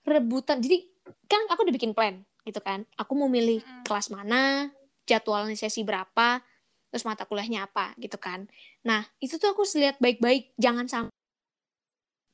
rebutan. 0.03 0.59
Jadi 0.59 0.85
kan 1.25 1.39
aku 1.49 1.63
udah 1.63 1.75
bikin 1.75 1.95
plan 1.95 2.21
gitu 2.43 2.59
kan. 2.59 2.83
Aku 2.99 3.15
mau 3.15 3.31
milih 3.31 3.63
Mm-mm. 3.63 3.83
kelas 3.87 4.11
mana, 4.11 4.69
jadwalnya 5.07 5.55
sesi 5.55 5.81
berapa, 5.87 6.43
terus 6.91 7.07
mata 7.07 7.23
kuliahnya 7.23 7.65
apa 7.65 7.95
gitu 7.97 8.19
kan. 8.19 8.45
Nah, 8.83 9.07
itu 9.23 9.39
tuh 9.39 9.55
aku 9.55 9.63
lihat 9.79 9.97
baik-baik, 10.03 10.51
jangan 10.59 10.85
sampai 10.85 11.15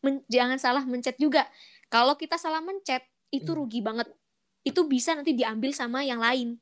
men- 0.01 0.25
jangan 0.27 0.57
salah 0.57 0.83
mencet 0.83 1.15
juga. 1.21 1.45
Kalau 1.87 2.17
kita 2.17 2.35
salah 2.41 2.59
mencet, 2.59 3.05
itu 3.29 3.53
Hmm. 3.53 3.59
rugi 3.63 3.79
banget. 3.85 4.09
Itu 4.65 4.89
bisa 4.89 5.13
nanti 5.13 5.37
diambil 5.37 5.69
sama 5.71 6.01
yang 6.01 6.19
lain. 6.19 6.57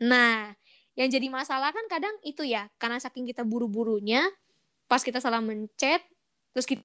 Nah, 0.00 0.52
yang 0.96 1.08
jadi 1.12 1.28
masalah 1.28 1.76
kan 1.76 1.84
kadang 1.92 2.16
itu 2.24 2.44
ya, 2.44 2.72
karena 2.80 2.96
saking 2.96 3.28
kita 3.28 3.44
buru-burunya, 3.44 4.24
pas 4.88 5.04
kita 5.04 5.20
salah 5.20 5.44
mencet, 5.44 6.00
terus 6.56 6.64
kita 6.64 6.80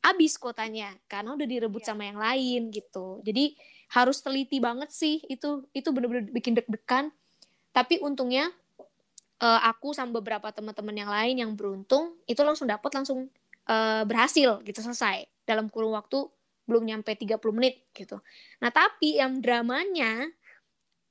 habis 0.00 0.36
kuotanya 0.36 0.92
karena 1.06 1.32
udah 1.36 1.46
direbut 1.48 1.80
Iya. 1.84 1.88
sama 1.92 2.02
yang 2.08 2.18
lain 2.20 2.60
gitu. 2.72 3.20
Jadi 3.24 3.56
harus 3.92 4.20
teliti 4.24 4.58
banget 4.58 4.90
sih 4.92 5.20
itu 5.28 5.64
itu 5.76 5.88
bener-bener 5.92 6.28
bikin 6.28 6.56
deg-degan. 6.56 7.12
Tapi 7.72 8.00
untungnya 8.04 8.52
eh, 9.40 9.60
aku 9.64 9.96
sama 9.96 10.20
beberapa 10.20 10.52
teman-teman 10.52 10.96
yang 10.96 11.10
lain 11.12 11.36
yang 11.40 11.52
beruntung 11.56 12.16
itu 12.28 12.40
langsung 12.44 12.68
dapat 12.68 12.90
langsung 12.96 13.28
eh, 13.68 14.02
berhasil 14.04 14.60
gitu 14.64 14.80
selesai 14.84 15.24
dalam 15.48 15.68
kurun 15.72 15.96
waktu 15.96 16.28
belum 16.68 16.86
nyampe 16.86 17.16
30 17.16 17.56
menit 17.56 17.82
gitu. 17.96 18.22
Nah, 18.62 18.70
tapi 18.70 19.18
yang 19.18 19.42
dramanya 19.42 20.30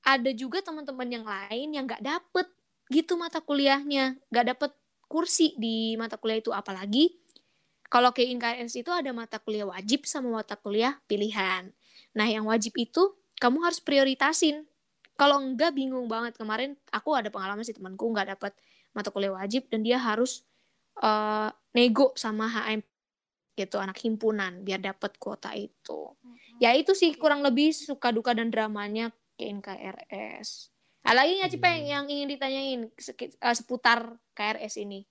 ada 0.04 0.32
juga 0.32 0.64
teman-teman 0.64 1.08
yang 1.12 1.26
lain 1.28 1.68
yang 1.76 1.84
nggak 1.84 2.00
dapet 2.00 2.48
gitu 2.90 3.20
mata 3.20 3.44
kuliahnya, 3.44 4.18
nggak 4.32 4.46
dapet 4.56 4.72
kursi 5.10 5.58
di 5.58 5.98
mata 5.98 6.16
kuliah 6.22 6.40
itu 6.40 6.54
apalagi 6.54 7.18
kalau 7.90 8.14
ke 8.14 8.22
itu 8.22 8.92
ada 8.94 9.10
mata 9.10 9.42
kuliah 9.42 9.66
wajib 9.66 10.06
sama 10.06 10.30
mata 10.30 10.54
kuliah 10.54 11.02
pilihan. 11.10 11.74
Nah, 12.14 12.30
yang 12.30 12.46
wajib 12.46 12.78
itu 12.78 13.18
kamu 13.42 13.66
harus 13.66 13.82
prioritasin. 13.82 14.70
Kalau 15.18 15.42
enggak 15.42 15.74
bingung 15.74 16.06
banget. 16.06 16.38
Kemarin 16.38 16.78
aku 16.94 17.18
ada 17.18 17.34
pengalaman 17.34 17.66
sih 17.66 17.74
temanku 17.74 18.06
nggak 18.14 18.38
dapat 18.38 18.54
mata 18.94 19.10
kuliah 19.10 19.34
wajib 19.34 19.66
dan 19.74 19.82
dia 19.82 19.98
harus 19.98 20.46
eh, 21.02 21.50
nego 21.74 22.14
sama 22.14 22.46
HM 22.46 22.86
gitu 23.58 23.76
anak 23.76 24.00
himpunan 24.06 24.62
biar 24.64 24.80
dapat 24.80 25.18
kuota 25.18 25.52
itu. 25.58 26.14
Ya 26.62 26.78
itu 26.78 26.94
sih 26.94 27.18
kurang 27.18 27.42
lebih 27.42 27.74
suka 27.74 28.14
duka 28.14 28.32
dan 28.38 28.54
dramanya 28.54 29.12
ke 29.36 29.50
NKRS. 29.50 30.72
Ada 31.02 31.16
lagi 31.16 31.32
nggak 31.40 31.52
Cipeng 31.52 31.82
Hmm. 31.82 31.90
yang 31.90 32.06
ingin 32.06 32.28
ditanyain 32.28 32.82
eh, 32.90 33.56
seputar 33.56 34.00
KRS 34.32 34.78
ini? 34.78 35.08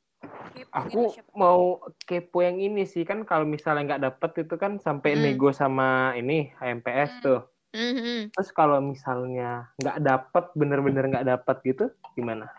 Kepo 0.52 0.70
Aku 0.74 1.02
gitu, 1.14 1.22
mau 1.32 1.78
kepo 2.02 2.42
yang 2.42 2.58
ini 2.58 2.82
sih 2.82 3.02
kan 3.02 3.22
kalau 3.22 3.46
misalnya 3.46 3.94
nggak 3.94 4.02
dapet 4.04 4.30
itu 4.44 4.54
kan 4.54 4.76
sampai 4.76 5.14
Hmm. 5.14 5.22
nego 5.24 5.50
sama 5.50 6.12
ini 6.14 6.50
HMPS 6.54 7.10
Hmm. 7.18 7.22
tuh. 7.22 7.40
Mhm. 7.70 8.32
Terus 8.32 8.50
kalau 8.50 8.80
misalnya 8.80 9.70
nggak 9.76 9.98
dapet 10.00 10.44
bener-bener 10.54 11.04
nggak 11.06 11.26
dapet 11.26 11.56
gitu 11.64 11.84
gimana? 12.12 12.50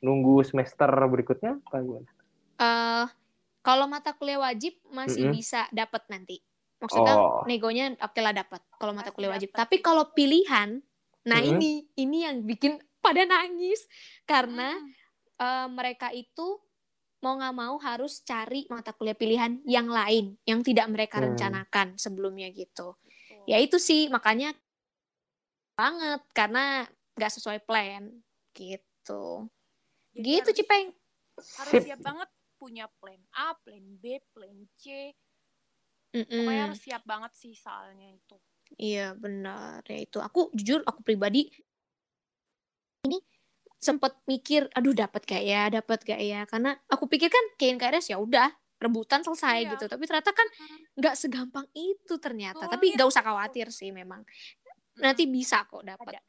Nunggu 0.00 0.40
semester 0.42 0.88
berikutnya 0.88 1.60
apa 1.60 1.76
gimana? 1.78 2.08
eh 2.60 3.06
kalau 3.60 3.88
mata 3.88 4.12
kuliah 4.12 4.36
wajib 4.36 4.76
masih 4.88 5.28
Mm-mm. 5.28 5.36
bisa 5.36 5.64
dapat 5.72 6.04
nanti. 6.08 6.40
Maksudnya 6.76 7.12
Oh. 7.12 7.44
negonya 7.44 7.92
oke 7.98 8.20
lah 8.20 8.32
dapat 8.32 8.60
kalau 8.76 8.92
mata 8.92 9.12
kuliah 9.12 9.32
wajib. 9.32 9.48
dapet. 9.48 9.60
Tapi 9.64 9.76
kalau 9.80 10.12
pilihan, 10.12 10.80
nah 11.20 11.38
Mm-mm. 11.38 11.56
ini 11.56 11.70
ini 11.94 12.18
yang 12.24 12.40
bikin 12.42 12.76
pada 12.98 13.24
nangis 13.24 13.84
karena 14.24 14.72
Mm. 14.72 14.92
eh, 15.36 15.68
mereka 15.68 16.08
itu 16.12 16.60
mau 17.20 17.36
nggak 17.36 17.52
mau 17.52 17.76
harus 17.76 18.24
cari 18.24 18.64
mata 18.68 18.96
kuliah 18.96 19.12
pilihan 19.12 19.60
yang 19.68 19.92
lain 19.92 20.40
yang 20.48 20.64
tidak 20.64 20.88
mereka 20.88 21.20
Hmm. 21.20 21.32
rencanakan 21.32 22.00
sebelumnya 22.00 22.48
gitu. 22.48 22.96
Betul. 22.96 23.44
Ya 23.44 23.60
itu 23.60 23.76
sih 23.76 24.08
makanya 24.08 24.56
banget 25.76 26.24
karena 26.32 26.88
nggak 27.16 27.32
sesuai 27.36 27.60
plan 27.64 28.08
gitu. 28.52 29.48
Jadi 30.16 30.24
gitu 30.24 30.48
harus- 30.48 30.56
Cipeng. 30.56 30.88
Harus 31.60 31.72
Sip. 31.72 31.84
siap 31.88 32.00
banget 32.00 32.28
punya 32.56 32.84
plan 33.00 33.20
A, 33.32 33.52
plan 33.56 33.84
B, 34.00 34.20
plan 34.32 34.56
C. 34.76 35.12
Mm-mm. 36.12 36.24
Pokoknya 36.24 36.62
harus 36.68 36.80
siap 36.80 37.02
banget 37.04 37.32
sih 37.36 37.52
soalnya 37.52 38.12
itu. 38.12 38.36
Iya 38.78 39.14
benar 39.18 39.82
ya 39.88 39.98
itu 40.04 40.18
aku 40.22 40.52
jujur 40.54 40.80
aku 40.86 41.00
pribadi 41.02 41.50
ini 43.08 43.18
sempet 43.80 44.12
mikir 44.28 44.68
aduh 44.76 44.92
dapat 44.92 45.24
gak 45.24 45.42
ya 45.42 45.72
dapat 45.72 46.04
gak 46.04 46.20
ya 46.20 46.44
karena 46.44 46.76
aku 46.92 47.08
pikir 47.08 47.32
kan 47.32 47.44
ke 47.56 47.72
NKRS 47.72 48.12
ya 48.12 48.20
udah 48.20 48.52
rebutan 48.80 49.20
selesai 49.24 49.64
Iya. 49.64 49.70
gitu 49.76 49.84
tapi 49.88 50.04
ternyata 50.08 50.32
kan 50.32 50.48
Mm. 50.48 50.78
nggak 51.00 51.14
segampang 51.16 51.66
itu 51.76 52.14
ternyata 52.16 52.64
Sulit. 52.64 52.72
tapi 52.72 52.86
nggak 52.96 53.08
usah 53.08 53.24
khawatir 53.24 53.68
sih 53.72 53.92
memang 53.92 54.24
nanti 55.00 55.28
bisa 55.28 55.64
kok 55.68 55.84
dapat 55.84 56.16
ada 56.16 56.20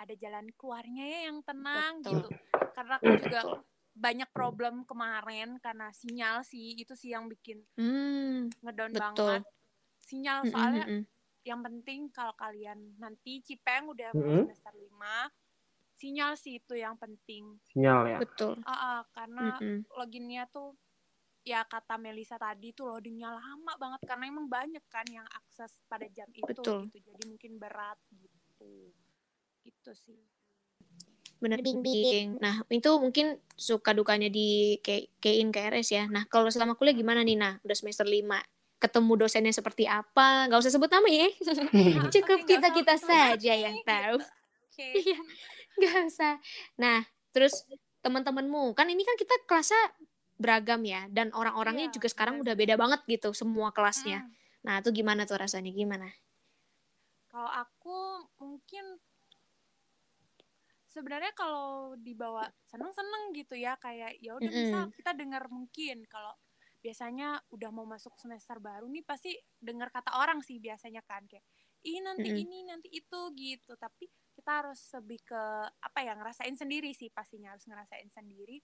ada 0.00 0.14
jalan 0.16 0.48
keluarnya 0.56 1.04
ya 1.04 1.20
yang 1.28 1.44
tenang 1.44 2.00
Betul. 2.00 2.12
gitu. 2.16 2.28
Karena 2.72 2.96
kan 2.96 3.12
juga 3.20 3.40
Betul. 3.44 3.56
banyak 4.00 4.28
problem 4.32 4.74
kemarin 4.88 5.48
karena 5.60 5.92
sinyal 5.92 6.40
sih 6.40 6.72
itu 6.80 6.96
sih 6.96 7.12
yang 7.12 7.28
bikin 7.28 7.60
hmm 7.76 8.48
ngedown 8.64 8.92
Betul. 8.96 9.00
banget. 9.04 9.42
Sinyal 10.00 10.38
soalnya 10.48 10.84
mm-mm. 10.88 11.02
Yang 11.44 11.60
penting 11.64 12.12
kalau 12.12 12.36
kalian 12.36 12.96
nanti 13.00 13.40
Cipeng 13.40 13.88
udah 13.90 14.12
Mm-mm. 14.12 14.24
mau 14.24 14.44
semester 14.44 14.74
5 14.76 15.32
sinyal 16.00 16.32
sih 16.40 16.56
itu 16.56 16.74
yang 16.80 16.96
penting. 16.96 17.60
Sinyal 17.68 18.00
ya. 18.08 18.18
betul 18.24 18.56
Ah, 18.64 18.72
ah, 18.72 19.00
karena 19.12 19.56
Mm-mm. 19.60 19.84
loginnya 20.00 20.48
tuh 20.48 20.72
ya 21.44 21.64
kata 21.64 21.96
Melisa 21.96 22.36
tadi 22.36 22.72
tuh 22.76 22.92
loadingnya 22.92 23.32
lama 23.32 23.72
banget 23.80 24.00
karena 24.04 24.28
emang 24.28 24.46
banyak 24.48 24.84
kan 24.92 25.06
yang 25.08 25.24
akses 25.32 25.80
pada 25.88 26.04
jam 26.12 26.28
itu 26.36 26.44
Betul. 26.44 26.92
gitu 26.92 26.98
jadi 27.00 27.22
mungkin 27.24 27.52
berat 27.56 27.96
gitu 28.12 28.92
gitu 29.64 29.92
sih 29.96 30.20
bener 31.40 31.64
bimbing 31.64 32.36
nah 32.36 32.60
itu 32.68 32.90
mungkin 33.00 33.40
suka 33.56 33.96
dukanya 33.96 34.28
di 34.28 34.76
ke 34.84 35.08
kein 35.16 35.48
KRS 35.48 35.88
ya 35.88 36.04
nah 36.12 36.28
kalau 36.28 36.52
selama 36.52 36.76
kuliah 36.76 36.92
gimana 36.92 37.24
nih 37.24 37.40
nah 37.40 37.56
udah 37.64 37.76
semester 37.76 38.04
5 38.04 38.36
ketemu 38.80 39.12
dosennya 39.20 39.52
seperti 39.52 39.84
apa 39.84 40.48
nggak 40.48 40.60
usah 40.64 40.72
sebut 40.72 40.88
nama 40.88 41.08
ya 41.08 41.28
cukup 42.16 42.38
kita 42.48 42.72
usah 42.72 42.76
kita 42.76 42.94
saja 42.96 43.52
yang 43.52 43.76
tahu 43.84 44.16
oke 44.18 44.88
Iya, 45.04 45.18
nggak 45.76 45.96
usah. 46.08 46.32
Nah, 46.80 47.04
terus 47.32 47.64
teman-temanmu, 48.00 48.72
kan 48.72 48.88
ini 48.88 49.04
kan 49.04 49.16
kita 49.16 49.32
kelasnya 49.44 49.80
beragam 50.40 50.80
ya, 50.84 51.04
dan 51.12 51.32
orang-orangnya 51.36 51.92
Iya, 51.92 51.94
juga 52.00 52.08
sekarang 52.08 52.40
udah 52.40 52.56
beda 52.56 52.80
banget 52.80 53.00
gitu, 53.04 53.36
semua 53.36 53.70
kelasnya. 53.76 54.24
Hmm. 54.24 54.32
Nah, 54.64 54.74
itu 54.80 54.88
gimana 54.92 55.28
tuh 55.28 55.36
rasanya? 55.36 55.68
Gimana? 55.72 56.08
Kalau 57.28 57.48
aku 57.48 58.24
mungkin 58.40 58.98
sebenarnya 60.90 61.30
kalau 61.38 61.94
dibawa 61.94 62.50
seneng-seneng 62.66 63.30
gitu 63.38 63.54
ya 63.54 63.78
kayak 63.78 64.18
ya 64.18 64.34
udah 64.34 64.50
bisa 64.50 64.78
Mm-mm. 64.82 64.96
kita 64.98 65.12
dengar 65.14 65.46
mungkin 65.46 66.02
kalau 66.10 66.34
biasanya 66.80 67.40
udah 67.52 67.70
mau 67.70 67.84
masuk 67.84 68.16
semester 68.16 68.56
baru 68.58 68.88
nih 68.88 69.04
pasti 69.04 69.36
dengar 69.60 69.92
kata 69.92 70.16
orang 70.16 70.40
sih 70.40 70.56
biasanya 70.56 71.04
kan 71.04 71.24
kayak 71.28 71.44
ih 71.84 72.00
nanti 72.04 72.28
Mm-mm. 72.28 72.42
ini 72.44 72.58
nanti 72.68 72.88
itu 72.92 73.20
gitu. 73.36 73.76
Tapi 73.76 74.08
kita 74.36 74.64
harus 74.64 74.80
lebih 74.96 75.20
ke 75.24 75.42
apa 75.68 75.98
ya 76.00 76.16
ngerasain 76.16 76.56
sendiri 76.56 76.92
sih 76.96 77.12
pastinya 77.12 77.52
harus 77.52 77.68
ngerasain 77.68 78.08
sendiri. 78.08 78.60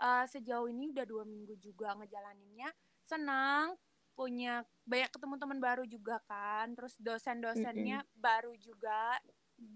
Eh, 0.00 0.26
sejauh 0.32 0.64
ini 0.72 0.88
udah 0.96 1.04
dua 1.04 1.28
minggu 1.28 1.60
juga 1.60 1.92
ngejalaninnya 1.92 2.72
senang 3.04 3.76
punya 4.16 4.64
banyak 4.88 5.10
ketemu 5.12 5.34
teman 5.36 5.60
baru 5.60 5.84
juga 5.84 6.20
kan 6.24 6.72
terus 6.76 6.96
dosen-dosennya 7.00 8.04
baru 8.16 8.52
juga 8.56 9.16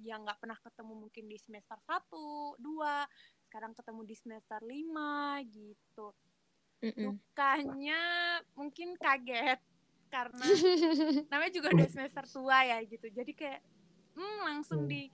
yang 0.05 0.25
nggak 0.25 0.41
pernah 0.41 0.59
ketemu 0.61 0.93
mungkin 0.97 1.25
di 1.29 1.37
semester 1.37 1.77
1, 1.77 2.57
2 2.57 3.05
sekarang 3.49 3.73
ketemu 3.77 4.01
di 4.05 4.17
semester 4.17 4.61
5 4.65 5.45
gitu 5.53 6.07
Mm-mm. 6.85 7.17
mungkin 8.55 8.89
kaget 8.95 9.61
karena 10.09 10.45
namanya 11.33 11.53
juga 11.53 11.69
udah 11.73 11.89
semester 11.89 12.25
tua 12.29 12.59
ya 12.63 12.79
gitu 12.85 13.09
jadi 13.09 13.33
kayak 13.33 13.61
hmm, 14.15 14.39
langsung 14.45 14.85
Hmm. 14.85 14.91
di 14.93 15.09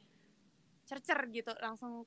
cercer 0.84 1.22
gitu 1.30 1.54
langsung 1.62 2.04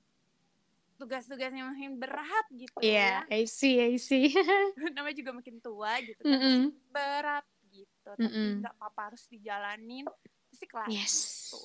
tugas-tugasnya 0.94 1.66
makin 1.66 1.98
berat 1.98 2.46
gitu 2.54 2.78
Iya, 2.80 3.26
ya. 3.26 3.34
I 3.34 3.44
see, 3.44 3.82
I 3.82 3.98
see. 3.98 4.30
Namanya 4.96 5.16
juga 5.18 5.32
makin 5.34 5.58
tua 5.60 6.00
gitu 6.00 6.22
kan. 6.22 6.32
Mm-mm. 6.32 6.60
Berat 6.92 7.46
gitu. 7.72 8.10
Tapi 8.14 8.24
Mm-mm. 8.24 8.50
nggak 8.62 8.74
apa-apa 8.78 9.02
harus 9.12 9.26
dijalanin. 9.28 10.06
Pasti 10.48 10.66
kelar. 10.70 10.88
Yes. 10.88 11.16
gitu. 11.50 11.60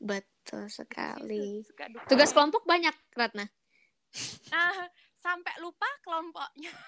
Betul 0.00 0.64
sekali. 0.72 1.60
suka. 1.62 1.86
Tugas 2.08 2.32
kelompok 2.32 2.64
banyak, 2.64 2.96
Ratna. 3.12 3.46
Nah, 4.48 4.88
sampai 5.20 5.54
lupa 5.60 5.86
kelompoknya 6.00 6.72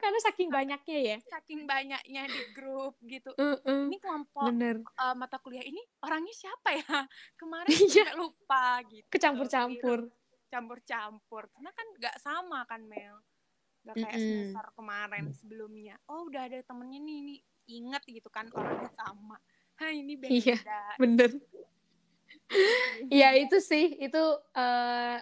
Karena 0.00 0.16
saking 0.16 0.48
banyaknya 0.48 0.96
ya. 0.96 1.16
saking 1.28 1.68
banyaknya 1.68 2.24
di 2.24 2.40
grup 2.56 2.96
gitu. 3.04 3.36
Mm-mm. 3.36 3.92
Ini 3.92 4.00
kelompok 4.00 4.48
Bener. 4.48 4.80
eh, 4.80 5.12
mata 5.12 5.36
kuliah 5.36 5.60
ini 5.60 5.76
orangnya 6.00 6.32
siapa 6.32 6.72
ya? 6.72 7.04
Kemarin 7.40 7.68
Iya. 7.68 8.08
sampai 8.08 8.16
lupa 8.16 8.80
gitu. 8.88 9.04
Kecampur-campur. 9.12 10.08
Campur-campur. 10.48 11.52
Karena 11.52 11.70
kan 11.70 11.86
nggak 12.00 12.16
sama 12.16 12.64
kan 12.64 12.80
Mel. 12.80 13.20
Nggak 13.84 13.96
kayak 14.00 14.16
Mm-mm. 14.16 14.24
semester 14.48 14.66
kemarin 14.72 15.24
sebelumnya. 15.36 15.94
Oh 16.08 16.24
udah 16.24 16.48
ada 16.48 16.64
temennya 16.64 16.96
nih, 16.98 17.18
nih. 17.20 17.40
inget 17.68 18.02
gitu 18.08 18.32
kan 18.32 18.48
orangnya 18.50 18.88
sama. 18.96 19.36
Hai 19.84 20.00
ini 20.00 20.16
beda. 20.16 20.32
Iya. 20.32 20.56
Bener. 20.96 21.30
Iya 23.06 23.36
itu 23.36 23.60
sih, 23.60 23.94
itu 23.96 24.22
eh, 24.54 25.16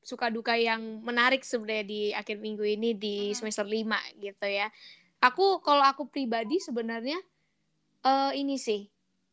suka 0.00 0.32
duka 0.32 0.56
yang 0.56 1.04
menarik 1.04 1.44
sebenarnya 1.44 1.86
di 1.86 2.00
akhir 2.16 2.40
minggu 2.40 2.64
ini 2.64 2.96
di 2.96 3.30
semester 3.36 3.64
5 3.64 4.20
gitu 4.20 4.46
ya. 4.48 4.72
Aku 5.20 5.60
kalau 5.60 5.84
aku 5.84 6.08
pribadi 6.08 6.56
sebenarnya 6.60 7.20
eh 8.00 8.32
ini 8.40 8.56
sih 8.56 8.88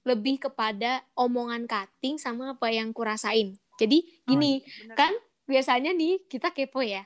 lebih 0.07 0.39
kepada 0.47 1.03
omongan 1.15 1.67
cutting 1.67 2.15
sama 2.19 2.55
apa 2.55 2.71
yang 2.71 2.91
kurasain. 2.95 3.55
Jadi 3.79 4.23
gini, 4.23 4.63
Bener. 4.63 4.95
kan 4.95 5.13
biasanya 5.47 5.91
nih 5.95 6.23
kita 6.27 6.51
kepo 6.51 6.83
ya. 6.83 7.03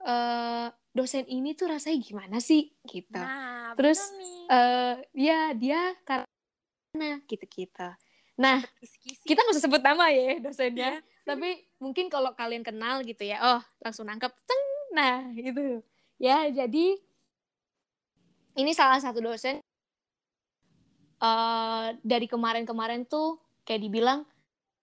eh 0.00 0.68
dosen 0.90 1.28
ini 1.28 1.52
tuh 1.52 1.70
rasanya 1.70 2.00
gimana 2.00 2.40
sih 2.40 2.72
gitu. 2.88 3.20
Nah, 3.20 3.76
Terus, 3.76 4.00
eh 4.50 4.96
ya 5.14 5.52
dia 5.52 5.92
karena 6.02 7.20
gitu-gitu. 7.28 7.88
Nah, 8.40 8.64
kita 9.28 9.38
nggak 9.44 9.54
usah 9.54 9.64
sebut 9.68 9.82
nama 9.84 10.08
ya 10.08 10.40
dosennya 10.40 10.98
Iya. 10.98 11.09
Tapi 11.22 11.50
mungkin 11.78 12.06
kalau 12.06 12.32
kalian 12.32 12.62
kenal 12.62 13.02
gitu 13.02 13.22
ya 13.22 13.38
oh 13.40 13.60
langsung 13.78 14.04
nangkep 14.04 14.32
ceng 14.44 14.64
nah 14.90 15.22
gitu 15.30 15.84
ya 16.16 16.48
jadi 16.48 16.86
ini 18.56 18.72
salah 18.72 18.98
satu 18.98 19.20
dosen 19.20 19.60
eh 21.20 21.86
dari 22.00 22.24
kemarin-kemarin 22.24 23.04
tuh 23.04 23.36
kayak 23.62 23.82
dibilang 23.82 24.20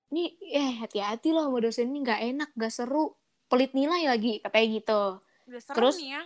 ini 0.08 0.38
eh 0.48 0.78
hati-hati 0.80 1.34
loh 1.34 1.50
sama 1.50 1.60
dosen 1.60 1.90
ini 1.90 2.00
nggak 2.02 2.22
enak 2.32 2.50
nggak 2.54 2.72
seru 2.72 3.18
pelit 3.50 3.74
nilai 3.74 4.06
lagi 4.06 4.40
katanya 4.40 4.68
gitu 4.78 5.02
Udah 5.48 5.62
serem 5.62 5.76
terus- 5.80 6.00
nih 6.00 6.12
ya. 6.14 6.24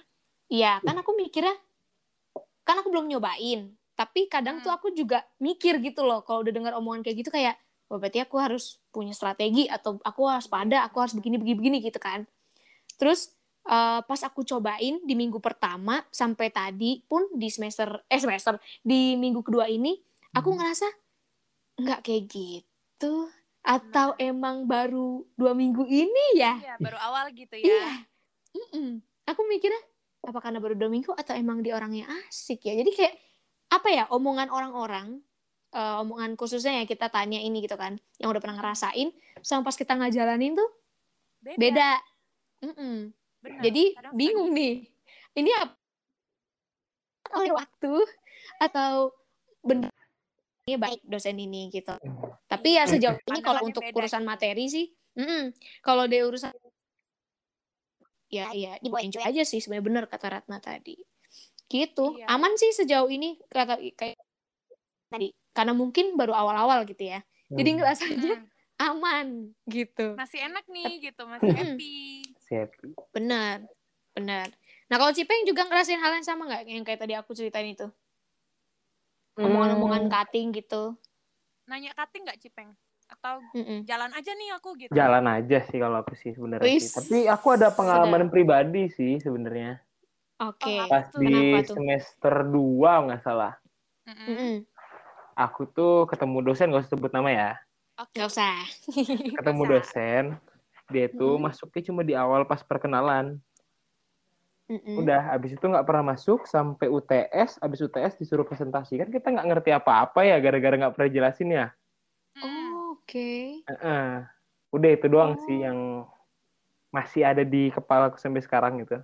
Iya, 0.51 0.73
kan 0.83 0.99
aku 0.99 1.15
mikirnya 1.15 1.55
kan 2.67 2.75
aku 2.75 2.91
belum 2.91 3.07
nyobain. 3.07 3.71
Tapi 3.95 4.27
kadang 4.27 4.59
Hmm. 4.59 4.67
tuh 4.67 4.71
aku 4.75 4.91
juga 4.91 5.23
mikir 5.39 5.79
gitu 5.79 6.03
loh 6.03 6.27
kalau 6.27 6.43
udah 6.43 6.51
dengar 6.51 6.73
omongan 6.75 7.07
kayak 7.07 7.23
gitu 7.23 7.31
kayak 7.31 7.55
oh 7.91 7.99
berarti 7.99 8.23
aku 8.23 8.39
harus 8.39 8.79
punya 8.87 9.11
strategi 9.11 9.67
atau 9.67 9.99
aku 9.99 10.21
harus 10.31 10.47
pada, 10.47 10.87
aku 10.87 11.03
harus 11.03 11.11
begini 11.11 11.35
begini 11.35 11.57
begini 11.59 11.77
gitu 11.83 11.99
kan. 11.99 12.23
Terus 12.95 13.35
eh, 13.67 13.99
pas 13.99 14.21
aku 14.23 14.47
cobain 14.47 15.03
di 15.03 15.13
minggu 15.13 15.43
pertama 15.43 15.99
sampai 16.07 16.47
tadi 16.49 17.03
pun 17.03 17.27
di 17.35 17.51
semester 17.51 18.07
eh 18.07 18.17
semester 18.23 18.55
di 18.79 19.19
minggu 19.19 19.43
kedua 19.43 19.67
ini 19.67 19.99
aku 20.31 20.55
ngerasa 20.55 20.87
nggak 21.83 21.99
kayak 21.99 22.23
gitu 22.31 23.27
atau 23.61 24.17
emang 24.17 24.65
baru 24.65 25.21
dua 25.37 25.53
minggu 25.53 25.85
ini 25.85 26.39
ya 26.39 26.57
Iya, 26.57 26.75
baru 26.81 26.97
awal 26.97 27.29
gitu 27.35 27.53
ya. 27.61 27.65
Iya. 27.67 27.91
Mm-mm. 28.57 28.89
Aku 29.29 29.45
mikirnya 29.45 29.77
apa 30.21 30.37
karena 30.41 30.57
baru 30.61 30.73
dua 30.77 30.89
minggu 30.89 31.13
atau 31.13 31.33
emang 31.37 31.61
dia 31.61 31.77
orangnya 31.77 32.09
asik 32.25 32.65
ya. 32.65 32.73
Jadi 32.73 32.91
kayak 32.93 33.15
apa 33.71 33.87
ya 33.89 34.03
omongan 34.11 34.49
orang-orang, 34.49 35.21
eh, 35.71 35.95
omongan 36.03 36.35
khususnya 36.35 36.83
ya 36.83 36.85
kita 36.85 37.07
tanya 37.07 37.39
ini 37.39 37.63
gitu 37.63 37.75
kan, 37.79 37.97
yang 38.19 38.29
udah 38.31 38.41
pernah 38.43 38.59
ngerasain, 38.59 39.11
sama 39.41 39.65
pas 39.67 39.75
kita 39.75 39.95
ngajalanin 39.97 40.55
tuh 40.55 40.69
Beda. 41.41 41.57
beda. 41.57 41.91
Bener. 43.41 43.61
Jadi 43.65 43.83
Kadang 43.97 44.13
bingung 44.13 44.49
suka 44.53 44.57
nih, 44.61 44.73
ini 45.33 45.51
apa 45.57 45.73
oleh 47.41 47.53
waktu 47.57 47.93
atau 48.61 49.15
bener 49.65 49.89
ini 50.69 50.77
baik 50.77 51.01
dosen 51.09 51.41
ini 51.41 51.73
gitu. 51.73 51.97
Tapi 52.45 52.77
ya 52.77 52.85
sejauh 52.85 53.17
ini 53.17 53.41
kalau 53.41 53.65
untuk 53.65 53.81
beda 53.81 53.97
urusan 53.97 54.21
gitu. 54.21 54.29
materi 54.29 54.65
sih, 54.69 54.85
kalau 55.81 56.05
dia 56.05 56.21
urusan 56.21 56.53
ya 58.29 58.53
ya 58.53 58.77
enjoy 58.79 59.25
aja 59.25 59.41
sih 59.41 59.57
sebenarnya 59.57 59.85
bener 59.89 60.03
kata 60.05 60.27
Ratna 60.37 60.61
tadi. 60.61 61.01
Gitu. 61.65 62.21
Iya. 62.21 62.29
Aman 62.29 62.53
sih 62.61 62.69
sejauh 62.77 63.09
ini 63.09 63.41
kata 63.49 63.81
kayak 63.97 64.21
tadi 65.09 65.33
karena 65.51 65.73
mungkin 65.75 66.15
baru 66.15 66.31
awal-awal 66.35 66.83
gitu 66.87 67.03
ya. 67.07 67.19
Jadi 67.51 67.69
Hmm. 67.71 67.77
ngerasanya 67.79 68.33
Hmm, 68.39 68.45
aman 68.81 69.27
gitu. 69.67 70.15
masih 70.17 70.39
enak 70.47 70.65
nih 70.71 71.11
gitu, 71.11 71.23
masih 71.27 71.51
happy. 71.53 72.23
Siap. 72.47 72.69
Bener. 73.13 73.67
Bener. 74.11 74.47
Nah 74.91 74.95
kalau 74.99 75.15
Cipeng 75.15 75.47
juga 75.47 75.63
ngerasain 75.67 75.99
hal 75.99 76.19
yang 76.19 76.27
sama 76.27 76.43
nggak 76.47 76.67
yang 76.67 76.83
kayak 76.83 76.99
tadi 76.99 77.13
aku 77.15 77.31
ceritain 77.31 77.71
itu? 77.71 77.87
Omongan-omongan 79.39 80.07
Hmm, 80.07 80.11
cutting 80.11 80.51
gitu. 80.51 80.99
Nanya 81.67 81.95
cutting 81.95 82.27
nggak 82.27 82.39
Cipeng? 82.43 82.75
Atau 83.07 83.43
Mm-mm. 83.55 83.83
jalan 83.87 84.11
aja 84.15 84.31
nih 84.35 84.55
aku 84.55 84.75
gitu? 84.79 84.91
jalan 84.91 85.27
aja 85.27 85.59
sih 85.67 85.79
kalau 85.79 86.03
aku 86.03 86.15
sih 86.15 86.31
sebenarnya. 86.35 86.75
Tapi 86.79 87.27
aku 87.27 87.47
ada 87.55 87.71
pengalaman 87.71 88.27
pribadi 88.27 88.91
sih 88.91 89.19
sebenarnya. 89.19 89.79
Oke. 90.43 90.67
Oh, 90.67 90.87
Pas 90.91 91.07
Tuh, 91.11 91.19
di 91.23 91.31
tuh? 91.63 91.75
semester 91.79 92.33
2 92.51 92.91
nggak 93.07 93.21
salah. 93.23 93.55
Mm-mm. 94.07 94.65
Aku 95.33 95.65
tuh 95.65 96.05
ketemu 96.05 96.37
dosen 96.43 96.69
gak 96.69 96.83
usah 96.85 96.91
sebut 96.91 97.11
nama 97.11 97.29
ya. 97.29 97.49
Oke. 97.97 98.17
Nggak 98.17 98.29
usah. 98.29 98.57
Ketemu 99.37 99.61
Bisa. 99.63 99.71
dosen, 99.73 100.23
dia 100.89 101.07
tuh 101.07 101.37
Mm-mm. 101.37 101.45
masuknya 101.47 101.81
cuma 101.85 102.01
di 102.01 102.13
awal 102.17 102.43
pas 102.43 102.65
perkenalan. 102.65 103.37
Mm-mm. 104.65 105.03
Udah, 105.03 105.35
abis 105.35 105.59
itu 105.59 105.65
nggak 105.67 105.83
pernah 105.83 106.15
masuk 106.15 106.47
sampai 106.47 106.87
UTS. 106.87 107.59
Abis 107.59 107.83
UTS 107.83 108.15
disuruh 108.15 108.47
presentasi 108.47 108.95
kan 108.95 109.11
kita 109.11 109.27
nggak 109.27 109.47
ngerti 109.51 109.69
apa-apa 109.75 110.23
ya 110.23 110.39
gara-gara 110.39 110.79
nggak 110.79 110.93
pernah 110.95 111.09
jelasin 111.11 111.49
ya. 111.51 111.67
Oh, 112.39 112.95
Oke. 112.95 113.61
Heeh. 113.67 114.23
Udah 114.71 114.89
itu 114.95 115.07
doang 115.11 115.35
Oh. 115.35 115.41
sih 115.43 115.57
yang 115.59 116.07
masih 116.89 117.27
ada 117.27 117.43
di 117.43 117.67
kepala 117.69 118.07
aku 118.07 118.15
sampai 118.15 118.39
sekarang 118.39 118.79
gitu. 118.79 118.99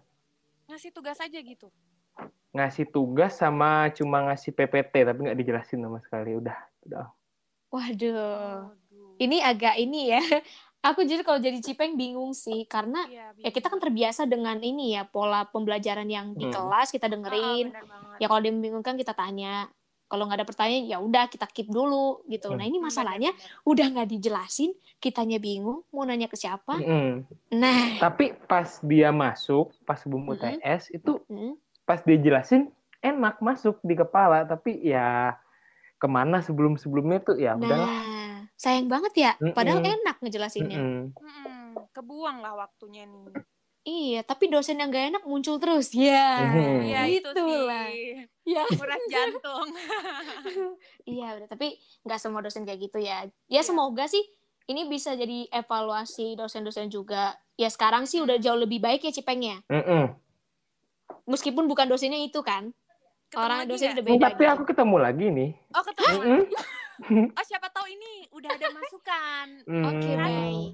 Ngasih 0.71 0.91
tugas 0.95 1.19
aja 1.19 1.39
gitu. 1.39 1.67
Ngasih 2.51 2.87
tugas 2.87 3.35
sama 3.35 3.91
cuma 3.91 4.23
ngasih 4.23 4.51
PPT 4.51 5.03
tapi 5.03 5.19
nggak 5.21 5.37
dijelasin 5.37 5.79
sama 5.79 5.99
sekali. 5.99 6.33
Udah, 6.33 6.57
udah. 6.83 7.07
Waduh. 7.69 8.71
Aduh. 8.71 9.15
Ini 9.17 9.37
agak 9.41 9.75
ini 9.75 10.09
ya. 10.09 10.21
Aku 10.85 11.01
jadi 11.01 11.19
kalau 11.19 11.37
jadi 11.37 11.57
Cipeng 11.57 11.97
bingung 11.97 12.31
sih 12.31 12.63
karena 12.63 13.01
Iya, 13.03 13.33
ya 13.35 13.49
kita 13.49 13.67
kan 13.67 13.81
terbiasa 13.81 14.23
dengan 14.23 14.55
ini 14.57 14.93
ya 14.93 15.03
pola 15.03 15.43
pembelajaran 15.43 16.05
yang 16.05 16.31
di 16.31 16.47
Hmm. 16.47 16.53
kelas 16.53 16.87
kita 16.89 17.05
Ah, 17.05 17.11
dengerin. 17.11 17.65
banget. 17.69 18.17
Ya 18.17 18.25
kalau 18.25 18.39
dia 18.39 18.53
membingungkan 18.53 18.95
kita 18.95 19.11
tanya. 19.11 19.67
Kalau 20.07 20.23
nggak 20.23 20.39
ada 20.39 20.47
pertanyaan 20.47 20.87
ya 20.87 20.97
udah 20.97 21.27
kita 21.27 21.43
keep 21.45 21.67
dulu 21.67 22.23
gitu. 22.25 22.47
Hmm. 22.47 22.55
Nah 22.55 22.65
ini 22.65 22.79
Hmm, 22.79 22.87
masalahnya 22.87 23.35
udah 23.65 23.85
nggak 23.91 24.07
dijelasin, 24.07 24.71
kitanya 24.97 25.35
bingung 25.35 25.83
mau 25.91 26.07
nanya 26.07 26.25
ke 26.25 26.39
siapa. 26.39 26.79
Mm-mm. 26.79 27.27
Nah, 27.51 27.99
Tapi 27.99 28.31
pas 28.39 28.79
dia 28.79 29.11
masuk, 29.11 29.75
pas 29.83 29.99
sebelum 29.99 30.23
Mm-mm. 30.23 30.61
UTS 30.61 30.95
itu 30.95 31.19
hmm, 31.27 31.59
pas 31.87 32.03
dia 32.03 32.19
jelasin 32.19 32.67
enak 32.99 33.39
masuk 33.39 33.79
di 33.81 33.95
kepala 33.95 34.43
tapi 34.43 34.75
ya 34.83 35.33
ke 35.97 36.05
mana 36.05 36.43
sebelum 36.43 36.75
sebelumnya 36.75 37.23
tuh 37.23 37.39
ya 37.39 37.55
udahlah 37.55 37.87
nah 37.87 38.17
sayang 38.57 38.89
banget 38.89 39.13
ya. 39.13 39.31
Padahal 39.53 39.85
Mm-mm. 39.85 39.95
enak 40.01 40.17
ngejelasinnya. 40.17 40.77
Mm-mm. 40.81 41.13
Mm-mm. 41.13 41.61
Kebuang 41.93 42.41
lah 42.41 42.57
waktunya 42.57 43.05
nih. 43.05 43.29
Iya, 43.87 44.19
tapi 44.25 44.51
dosen 44.51 44.81
yang 44.81 44.89
gak 44.89 45.13
enak 45.13 45.23
muncul 45.23 45.61
terus. 45.61 45.93
Ya, 45.93 46.41
Mhm. 46.43 46.89
Iya 46.89 47.01
itu 47.07 47.29
itulah. 47.31 47.87
sih. 47.87 48.25
Ya. 48.49 48.65
Kuras 48.65 49.03
jantung. 49.07 49.67
Iya, 51.07 51.39
udah. 51.39 51.47
Tapi 51.47 51.77
nggak 52.03 52.19
semua 52.19 52.41
dosen 52.43 52.65
kayak 52.65 52.89
gitu 52.89 52.99
ya. 52.99 53.29
Iya. 53.29 53.31
Ya 53.47 53.61
semoga 53.63 54.09
sih 54.09 54.25
ini 54.67 54.89
bisa 54.91 55.15
jadi 55.15 55.47
evaluasi 55.53 56.35
dosen-dosen 56.35 56.91
juga. 56.91 57.37
Ya 57.55 57.71
sekarang 57.71 58.09
sih 58.09 58.19
udah 58.19 58.35
jauh 58.41 58.59
lebih 58.59 58.83
baik 58.83 59.05
ya 59.07 59.13
Cipengnya. 59.13 59.61
Mm-mm. 59.69 60.17
Meskipun 61.27 61.67
bukan 61.67 61.85
dosennya 61.85 62.17
itu 62.17 62.39
kan. 62.39 62.71
Ketemu 63.27 63.43
Orang 63.43 63.59
dosen 63.67 63.91
udah 63.91 64.05
beda 64.07 64.23
tapi 64.23 64.41
gitu. 64.41 64.53
aku 64.55 64.63
ketemu 64.65 64.95
lagi 64.97 65.25
nih 65.27 65.49
Oh 65.69 65.83
ketemu. 65.83 66.15
Mm-mm. 66.17 66.41
Oh 67.37 67.45
siapa 67.45 67.69
tahu 67.69 67.85
ini 67.85 68.25
udah 68.31 68.49
ada 68.49 68.67
masukan. 68.71 69.47
Oke, 69.85 70.09
Mm. 70.09 70.17
baik. 70.17 70.73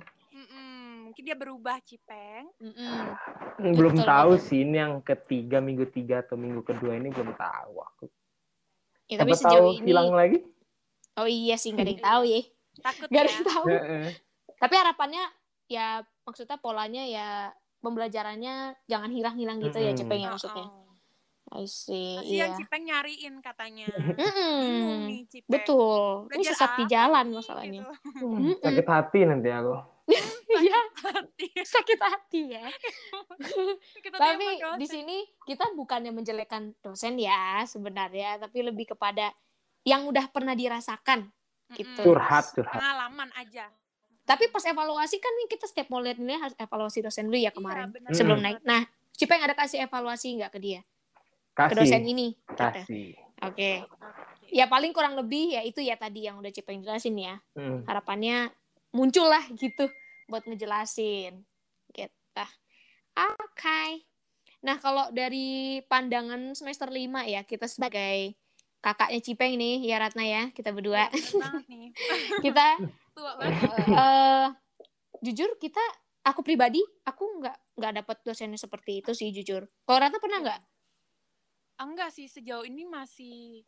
Mungkin 1.03 1.23
dia 1.23 1.35
berubah 1.35 1.77
Cipeng. 1.79 2.47
Mm-mm. 2.57 3.01
belum 3.69 3.93
Betul 3.95 4.07
tahu 4.07 4.31
banget. 4.33 4.45
sih 4.45 4.59
ini 4.61 4.75
yang 4.75 4.93
ketiga 4.99 5.57
minggu 5.59 5.85
tiga 5.87 6.19
atau 6.19 6.33
minggu 6.33 6.61
kedua 6.61 6.93
ini 6.93 7.09
belum 7.09 7.33
tahu 7.33 7.73
aku 7.77 8.05
Ya, 9.05 9.19
tapi 9.19 9.29
siapa 9.31 9.45
tahu 9.45 9.53
sejauh 9.53 9.71
ini 9.77 9.87
hilang 9.89 10.09
lagi 10.09 10.39
Oh 11.13 11.27
iya 11.27 11.53
sih 11.53 11.69
nggak 11.69 11.83
ada 11.83 11.91
yang 11.91 12.01
tahu 12.01 12.21
ya. 12.23 12.41
Takut 12.81 13.07
Nggak 13.07 13.21
ada 13.21 13.29
ya. 13.29 13.35
yang 13.35 13.45
tahu. 13.45 13.65
Heeh. 13.67 14.05
Tapi 14.55 14.73
harapannya 14.73 15.23
ya 15.67 15.85
maksudnya 16.23 16.57
polanya 16.57 17.03
ya 17.03 17.27
pembelajarannya 17.83 18.55
jangan 18.85 19.11
hilang-hilang 19.11 19.59
gitu 19.59 19.77
ya 19.77 19.91
Mm-mm. 19.91 19.99
Cipeng 19.99 20.21
ya 20.23 20.29
Oh, 20.29 20.33
maksudnya. 20.33 20.65
oh. 20.65 20.81
I 21.53 21.69
see. 21.69 22.17
Iya. 22.33 22.55
Cipeng 22.55 22.81
nyariin 22.81 23.37
katanya. 23.37 23.85
Bingung 23.85 24.17
Mm-mm. 24.17 25.05
nih 25.05 25.21
Cipeng. 25.27 25.51
Betul. 25.51 26.01
Ini 26.25 26.41
Belajar 26.41 26.49
sesat 26.49 26.71
di 26.73 26.85
jalan 26.87 27.25
nih, 27.27 27.37
masalahnya. 27.37 27.81
gitu. 27.83 27.93
Hmm, 28.25 28.53
sakit 28.57 28.87
hati 28.87 29.19
nanti 29.23 29.49
aku. 29.51 29.75
Iya, 30.53 30.79
Hati. 31.01 31.47
sakit 31.57 31.97
hati 31.97 32.41
ya. 32.53 32.61
Tapi 34.13 34.45
di 34.77 34.85
sini 34.85 35.17
kita 35.43 35.73
bukannya 35.73 36.11
menjelekkan 36.11 36.77
dosen 36.79 37.17
ya 37.17 37.65
sebenarnya, 37.65 38.37
tapi 38.37 38.61
lebih 38.61 38.93
kepada 38.93 39.33
yang 39.81 40.05
udah 40.05 40.29
pernah 40.29 40.53
dirasakan 40.53 41.25
gitu. 41.73 42.01
Curhat, 42.05 42.53
curhat. 42.53 42.77
Pengalaman 42.77 43.29
aja. 43.33 43.65
Tapi 44.23 44.47
pas 44.49 44.63
evaluasi 44.63 45.19
kan 45.19 45.33
nih 45.43 45.47
kita 45.51 45.65
setiap 45.67 45.91
mau 45.91 45.99
lihat 45.99 46.15
ini 46.15 46.39
harus 46.39 46.55
evaluasi 46.55 47.03
dosen 47.03 47.27
dulu 47.27 47.35
ya 47.35 47.51
kemarin 47.51 47.91
Iya, 47.91 48.15
sebelum 48.15 48.39
naik. 48.39 48.63
Nah, 48.63 48.87
Cipeng 49.13 49.43
ada 49.43 49.53
kasih 49.53 49.83
evaluasi 49.83 50.39
nggak 50.39 50.51
ke 50.55 50.59
dia? 50.63 50.81
Ke 51.53 51.69
Kasih. 51.69 51.75
dosen 51.75 52.01
ini? 52.07 52.27
Gitu. 52.33 52.55
Kasih. 52.55 53.09
Oke. 53.43 53.71
Oke. 53.83 54.51
Ya 54.53 54.65
paling 54.69 54.95
kurang 54.95 55.17
lebih 55.19 55.53
ya 55.53 55.61
itu 55.65 55.81
ya 55.83 55.99
tadi 55.99 56.25
yang 56.29 56.39
udah 56.39 56.49
Cipeng 56.49 56.81
jelasin 56.81 57.19
ya. 57.19 57.35
Hmm. 57.53 57.83
Harapannya 57.83 58.49
muncul 58.95 59.27
lah 59.27 59.43
gitu 59.53 59.91
buat 60.31 60.47
ngejelasin. 60.47 61.43
Gitu. 61.91 62.45
Oke. 63.13 63.85
Nah, 64.63 64.79
kalau 64.79 65.11
dari 65.11 65.83
pandangan 65.91 66.55
semester 66.55 66.87
5 66.87 67.27
ya, 67.27 67.43
kita 67.43 67.67
sebagai 67.67 68.39
kakaknya 68.79 69.19
Cipeng 69.19 69.59
nih, 69.59 69.83
ya 69.83 69.99
Ratna 69.99 70.23
ya, 70.23 70.43
kita 70.55 70.71
berdua. 70.71 71.11
Banget 71.11 71.65
nih. 71.67 71.91
kita 72.47 72.79
Tua 73.13 73.31
banget. 73.37 73.69
eh 74.01 74.47
jujur 75.23 75.55
kita 75.61 75.79
aku 76.25 76.41
pribadi 76.43 76.81
aku 77.05 77.39
nggak 77.39 77.57
nggak 77.79 77.93
dapat 78.03 78.17
dosennya 78.25 78.59
seperti 78.59 78.99
itu 79.05 79.11
sih 79.13 79.29
jujur. 79.31 79.65
Kalau 79.85 79.99
Ratna 80.01 80.17
pernah 80.19 80.39
nggak? 80.41 80.61
Ah, 81.77 81.85
Enggak 81.85 82.13
sih 82.13 82.29
sejauh 82.29 82.65
ini 82.65 82.85
masih 82.85 83.65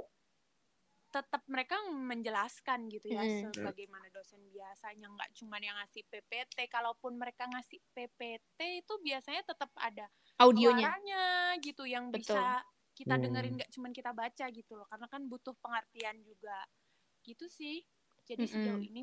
tetap 1.10 1.47
mereka 1.47 1.79
menjelaskan 1.88 2.91
gitu 2.91 3.08
ya 3.08 3.23
Mm. 3.23 3.55
sebagaimana 3.55 4.12
dosen 4.12 4.43
biasanya 4.51 5.08
nggak 5.08 5.31
cuma 5.39 5.55
yang 5.63 5.79
ngasih 5.79 6.03
PPT 6.12 6.67
kalaupun 6.67 7.15
mereka 7.15 7.47
ngasih 7.47 7.79
PPT 7.95 8.84
itu 8.84 8.93
biasanya 8.99 9.47
tetap 9.47 9.71
ada 9.79 10.12
Audionya. 10.36 10.91
suaranya 10.91 11.23
gitu 11.63 11.88
yang 11.88 12.12
Betul. 12.12 12.36
bisa 12.36 12.60
kita 12.91 13.15
Hmm. 13.15 13.23
dengerin 13.31 13.53
nggak 13.55 13.71
cuma 13.71 13.88
kita 13.95 14.12
baca 14.12 14.45
gitu 14.51 14.75
loh 14.75 14.88
karena 14.91 15.08
kan 15.08 15.23
butuh 15.23 15.55
pengertian 15.63 16.19
juga 16.19 16.67
gitu 17.23 17.47
sih 17.47 17.79
jadi 18.27 18.43
Mm-mm. 18.43 18.51
sejauh 18.51 18.84
ini 18.84 18.99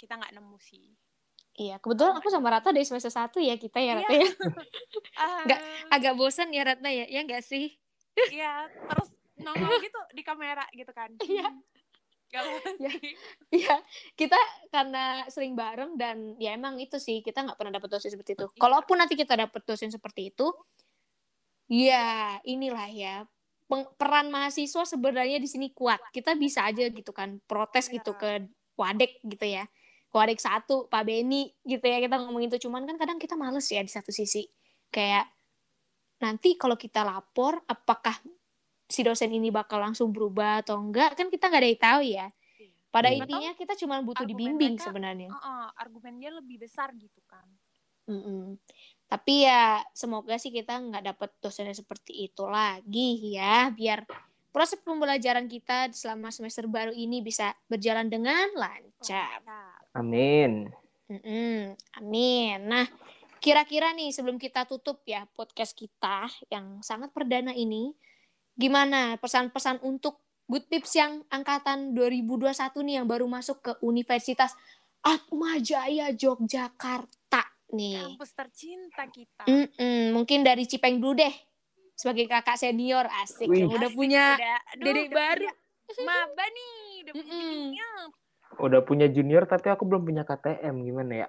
kita 0.00 0.16
nggak 0.16 0.32
nemu 0.32 0.56
sih 0.58 0.96
Iya, 1.50 1.76
kebetulan 1.76 2.16
aku 2.16 2.30
sama 2.30 2.48
Ratna 2.48 2.72
dari 2.72 2.86
semester 2.88 3.10
1 3.12 3.36
ya 3.36 3.58
kita 3.58 3.82
ya 3.82 3.84
Iya. 3.84 3.94
Ratna 4.00 4.16
ya. 4.16 4.28
Ah, 5.18 5.40
Nggak, 5.44 5.60
Agak 5.92 6.14
bosan 6.16 6.48
ya 6.56 6.62
Ratna 6.64 6.88
ya, 6.88 7.04
ya 7.04 7.20
nggak 7.20 7.42
sih? 7.44 7.74
iya 8.32 8.64
terus 8.88 9.12
nongol 9.36 9.76
gitu 9.82 10.00
di 10.14 10.22
kamera 10.24 10.64
gitu 10.72 10.88
kan 10.94 11.10
Iya. 11.20 11.52
Gak 12.30 12.40
apa 12.46 12.70
Iya. 12.78 12.92
Iya, 13.50 13.76
kita 14.14 14.38
karena 14.70 15.26
sering 15.26 15.58
bareng 15.58 15.98
dan 15.98 16.38
ya 16.38 16.54
emang 16.54 16.78
itu 16.78 16.96
sih 16.96 17.20
kita 17.20 17.42
nggak 17.42 17.58
pernah 17.58 17.74
dapet 17.76 17.90
dosen 17.90 18.14
seperti 18.14 18.38
itu. 18.38 18.46
Iya. 18.46 18.56
Kalaupun 18.56 18.96
nanti 18.96 19.18
kita 19.18 19.34
dapet 19.34 19.60
dosen 19.66 19.90
seperti 19.90 20.30
itu, 20.30 20.46
ya 21.66 22.38
inilah 22.46 22.86
ya 22.88 23.26
peran 23.98 24.30
mahasiswa 24.30 24.82
sebenarnya 24.86 25.42
di 25.42 25.50
sini 25.50 25.74
kuat. 25.74 25.98
Kita 26.10 26.38
bisa 26.38 26.66
aja 26.66 26.86
gitu 26.86 27.10
kan 27.10 27.42
protes 27.44 27.90
Iya. 27.90 27.98
gitu 27.98 28.14
ke 28.14 28.46
wadek 28.78 29.18
gitu 29.26 29.46
ya. 29.50 29.66
Wadek 30.10 30.42
satu, 30.42 30.90
Pak 30.90 31.06
Beni 31.06 31.54
gitu 31.62 31.86
ya 31.86 32.02
kita 32.02 32.18
ngomong 32.18 32.42
itu. 32.50 32.66
Cuman 32.66 32.82
kan 32.86 32.98
kadang 32.98 33.18
kita 33.22 33.38
males 33.38 33.66
ya 33.70 33.78
di 33.82 33.90
satu 33.90 34.10
sisi. 34.10 34.42
Kayak 34.90 35.30
nanti 36.18 36.58
kalau 36.58 36.74
kita 36.74 37.06
lapor, 37.06 37.62
apakah 37.70 38.18
si 38.90 39.06
dosen 39.06 39.30
ini 39.30 39.54
bakal 39.54 39.78
langsung 39.78 40.10
berubah 40.10 40.66
atau 40.66 40.82
enggak? 40.82 41.14
Kan 41.14 41.30
kita 41.30 41.46
nggak 41.46 41.62
ada 41.62 41.70
yang 41.70 41.82
tahu 41.82 42.00
ya. 42.02 42.26
Pada 42.90 43.06
Hmm. 43.14 43.22
intinya 43.22 43.50
kita 43.54 43.78
cuma 43.78 44.02
butuh 44.02 44.26
argumen 44.26 44.58
dibimbing 44.58 44.74
mereka- 44.74 44.86
sebenarnya. 44.90 45.28
Heeh, 45.30 45.66
argumennya 45.78 46.30
lebih 46.42 46.58
besar 46.58 46.90
gitu 46.98 47.22
kan 47.30 47.46
Mm-mm. 48.10 48.58
Tapi 49.06 49.46
ya 49.46 49.78
semoga 49.94 50.34
sih 50.38 50.50
kita 50.50 50.74
nggak 50.78 51.14
dapet 51.14 51.30
dosennya 51.38 51.74
seperti 51.74 52.26
itu 52.26 52.42
lagi 52.46 53.38
ya, 53.38 53.70
biar 53.70 54.02
proses 54.50 54.82
pembelajaran 54.82 55.46
kita 55.46 55.94
selama 55.94 56.34
semester 56.34 56.66
baru 56.66 56.90
ini 56.90 57.22
bisa 57.22 57.54
berjalan 57.70 58.10
dengan 58.10 58.50
lancar. 58.58 59.42
Nah, 59.46 59.78
Amin. 59.92 60.70
Mm-mm. 61.10 61.74
Amin. 61.98 62.58
Nah, 62.64 62.86
kira-kira 63.38 63.90
nih 63.90 64.14
sebelum 64.14 64.38
kita 64.38 64.62
tutup 64.64 65.02
ya 65.02 65.26
podcast 65.34 65.74
kita 65.74 66.30
yang 66.48 66.78
sangat 66.80 67.10
perdana 67.10 67.50
ini, 67.50 67.90
gimana 68.54 69.18
pesan-pesan 69.18 69.82
untuk 69.82 70.22
Good 70.46 70.66
Pips 70.66 70.92
yang 70.94 71.22
angkatan 71.30 71.94
2021 71.94 72.50
nih 72.82 72.94
yang 72.98 73.06
baru 73.06 73.26
masuk 73.26 73.62
ke 73.62 73.72
Universitas 73.80 74.54
Atma 75.00 75.58
Jaya 75.58 76.10
Yogyakarta 76.10 77.42
nih. 77.70 78.02
kampus 78.02 78.34
tercinta 78.34 79.06
kita 79.06 79.46
Mm-mm, 79.46 80.10
mungkin 80.10 80.42
dari 80.42 80.66
Cipeng 80.66 80.98
dulu 80.98 81.22
deh. 81.22 81.34
Sebagai 81.94 82.26
kakak 82.26 82.56
senior 82.56 83.06
asik 83.22 83.46
Wih. 83.46 83.62
yang 83.62 83.70
udah 83.70 83.86
Asik, 83.86 83.96
punya 83.96 84.24
udah, 84.34 84.58
aduh, 84.72 84.84
dedek 84.84 85.06
udah 85.06 85.16
baru. 85.16 85.38
punya 85.38 85.52
maba 86.00 86.44
nih 86.48 86.74
udah 87.00 87.12
punya 87.14 87.30
Mm-mm. 87.30 87.50
junior. 87.70 88.04
Udah 88.60 88.84
punya 88.84 89.08
junior 89.08 89.48
tapi 89.48 89.72
aku 89.72 89.88
belum 89.88 90.04
punya 90.04 90.22
KTM 90.22 90.84
gimana 90.84 91.24
ya? 91.24 91.28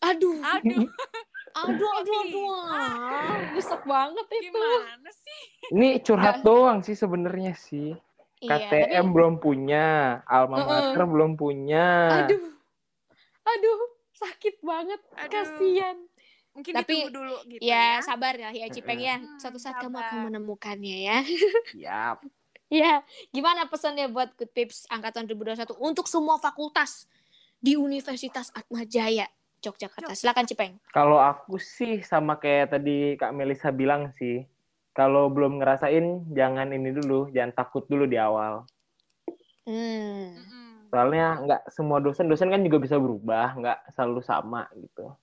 Aduh, 0.00 0.40
aduh 0.40 0.88
aduh, 1.64 1.90
aduh, 2.02 2.16
aduh. 2.24 2.48
Ah, 2.66 3.36
Busuk 3.54 3.82
banget 3.86 4.26
itu. 4.42 4.48
gimana 4.50 5.10
sih 5.12 5.42
Ini 5.70 5.88
curhat 6.04 6.44
doang 6.44 6.80
sih 6.84 6.96
sebenarnya 6.96 7.54
sih. 7.56 7.96
Iya, 8.44 8.68
KTM 8.68 9.16
belum 9.16 9.40
punya, 9.40 10.20
alma 10.28 10.60
mater 10.60 11.08
belum 11.08 11.32
punya. 11.40 12.12
tapi, 12.12 12.36
aduh, 12.36 12.44
aduh, 13.48 13.80
sakit 14.12 14.60
banget, 14.60 15.00
Aduh. 15.16 15.32
kasihan. 15.32 15.96
mungkin 16.52 16.72
Tapi, 16.76 16.92
ditunggu 16.92 17.10
dulu 17.10 17.36
gitu 17.48 17.60
Ya, 17.64 17.98
ya, 17.98 18.04
sabar 18.04 18.36
ya, 18.36 18.50
ya 18.52 18.66
Cipeng 18.68 19.00
ya. 19.00 19.16
Hmm, 19.18 19.40
Suatu 19.40 19.56
saat 19.58 19.80
kamu 19.80 19.96
sabar. 19.96 20.06
akan 20.06 20.18
menemukannya 20.28 20.96
ya. 21.08 21.18
Siap. 21.72 22.16
Ya, 22.74 23.06
gimana 23.30 23.70
pesannya 23.70 24.10
buat 24.10 24.34
Good 24.34 24.50
Pips 24.50 24.90
angkatan 24.90 25.30
2021 25.30 25.78
untuk 25.78 26.10
semua 26.10 26.42
fakultas 26.42 27.06
di 27.62 27.78
Universitas 27.78 28.50
Atma 28.50 28.82
Jaya 28.82 29.30
Yogyakarta. 29.62 30.10
Silakan 30.18 30.42
Cipeng. 30.42 30.74
Kalau 30.90 31.22
aku 31.22 31.54
sih 31.62 32.02
sama 32.02 32.34
kayak 32.42 32.74
tadi 32.74 33.14
Kak 33.14 33.30
Melisa 33.30 33.70
bilang 33.70 34.10
sih, 34.18 34.42
kalau 34.90 35.30
belum 35.30 35.62
ngerasain 35.62 36.34
jangan 36.34 36.74
ini 36.74 36.90
dulu, 36.90 37.30
jangan 37.30 37.54
takut 37.54 37.86
dulu 37.86 38.10
di 38.10 38.18
awal. 38.18 38.66
Hmm. 39.70 40.34
Soalnya 40.90 41.46
nggak 41.46 41.62
semua 41.70 42.02
dosen, 42.02 42.26
dosen 42.26 42.50
kan 42.50 42.58
juga 42.66 42.82
bisa 42.82 42.98
berubah, 42.98 43.54
nggak 43.54 43.78
selalu 43.94 44.18
sama 44.26 44.66
gitu. 44.74 45.14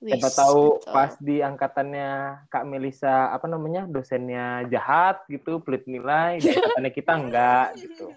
Siapa 0.00 0.32
tahu 0.32 0.80
betul. 0.80 0.92
pas 0.96 1.12
di 1.20 1.36
angkatannya 1.44 2.10
Kak 2.48 2.64
Melisa 2.64 3.36
apa 3.36 3.44
namanya 3.44 3.84
dosennya 3.84 4.64
jahat 4.72 5.20
gitu, 5.28 5.60
pelit 5.60 5.84
nilai, 5.84 6.40
di 6.40 6.48
angkatannya 6.48 6.92
kita 6.96 7.12
enggak 7.20 7.68
gitu. 7.76 8.08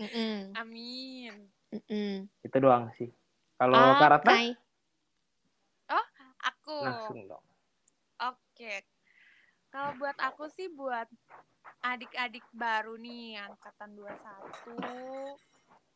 Mm-mm, 0.00 0.56
amin 0.56 1.52
mm-mm. 1.68 2.24
Itu 2.40 2.56
doang 2.56 2.88
sih. 2.96 3.12
Kalau 3.60 4.00
Kak 4.00 4.08
Ratna 4.08 4.32
Oke. 5.92 6.24
aku 6.40 6.76
langsung 6.80 7.20
dong. 7.28 7.44
Oke. 8.24 8.82
Kalau 9.68 9.92
buat 10.00 10.16
aku 10.16 10.48
sih 10.48 10.72
buat 10.72 11.06
adik-adik 11.84 12.44
baru 12.56 12.96
nih 12.96 13.36
angkatan 13.42 13.92
21 14.00 14.16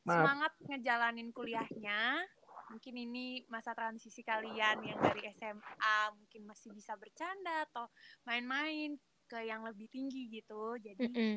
Maaf. 0.04 0.22
semangat 0.22 0.52
ngejalanin 0.68 1.28
kuliahnya. 1.32 2.20
Mungkin 2.66 2.94
ini 2.98 3.46
masa 3.46 3.72
transisi 3.72 4.26
kalian 4.26 4.82
yang 4.82 4.98
dari 4.98 5.30
SMA 5.30 5.96
mungkin 6.18 6.42
masih 6.50 6.74
bisa 6.74 6.98
bercanda 6.98 7.66
atau 7.70 7.86
main-main 8.26 8.98
ke 9.30 9.42
yang 9.46 9.62
lebih 9.62 9.86
tinggi 9.90 10.26
gitu. 10.30 10.74
Jadi 10.78 11.06
Mm-mm. 11.06 11.34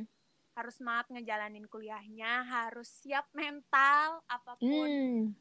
harus 0.58 0.76
semangat 0.78 1.10
ngejalanin 1.14 1.70
kuliahnya, 1.70 2.46
harus 2.50 2.90
siap 3.06 3.30
mental 3.38 4.26
apa 4.26 4.58
pun 4.58 4.90
Hmm. 4.90 5.32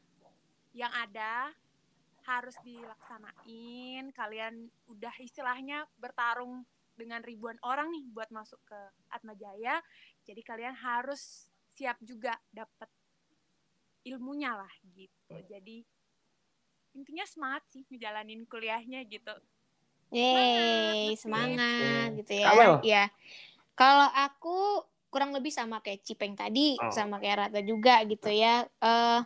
yang 0.77 0.93
ada 0.93 1.49
harus 2.29 2.53
dilaksanain. 2.61 4.13
Kalian 4.13 4.69
udah 4.85 5.13
istilahnya 5.17 5.89
bertarung 5.97 6.61
dengan 6.93 7.23
ribuan 7.23 7.57
orang 7.63 7.89
nih 7.89 8.05
buat 8.11 8.29
masuk 8.29 8.59
ke 8.67 8.79
Atma 9.09 9.33
Jaya. 9.33 9.81
Jadi 10.27 10.41
kalian 10.45 10.75
harus 10.77 11.49
siap 11.71 11.97
juga 12.03 12.35
dapat 12.51 12.91
ilmunya 14.09 14.57
lah 14.57 14.71
gitu. 14.91 15.35
Jadi 15.45 15.85
intinya 16.97 17.23
semangat 17.23 17.63
sih 17.69 17.85
ngejalanin 17.85 18.49
kuliahnya 18.49 19.05
gitu. 19.05 19.31
Yeay, 20.09 21.13
Semangat, 21.13 22.17
Gitu. 22.17 22.41
ya. 22.41 22.45
Kamel. 22.49 22.73
Iya. 22.81 23.03
Kalau 23.77 24.09
aku 24.09 24.57
kurang 25.09 25.33
lebih 25.37 25.53
sama 25.53 25.85
kayak 25.85 26.01
Cipeng 26.01 26.33
tadi, 26.33 26.77
Oh. 26.81 26.89
sama 26.89 27.21
kayak 27.21 27.49
Rata 27.49 27.61
juga 27.61 28.01
gitu 28.05 28.29
ya. 28.29 28.65
Eh 28.81 29.19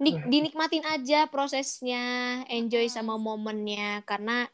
nik- 0.00 0.24
dinikmatin 0.26 0.84
aja 0.88 1.28
prosesnya, 1.28 2.00
enjoy 2.48 2.88
sama 2.88 3.20
momennya 3.20 4.00
karena 4.08 4.48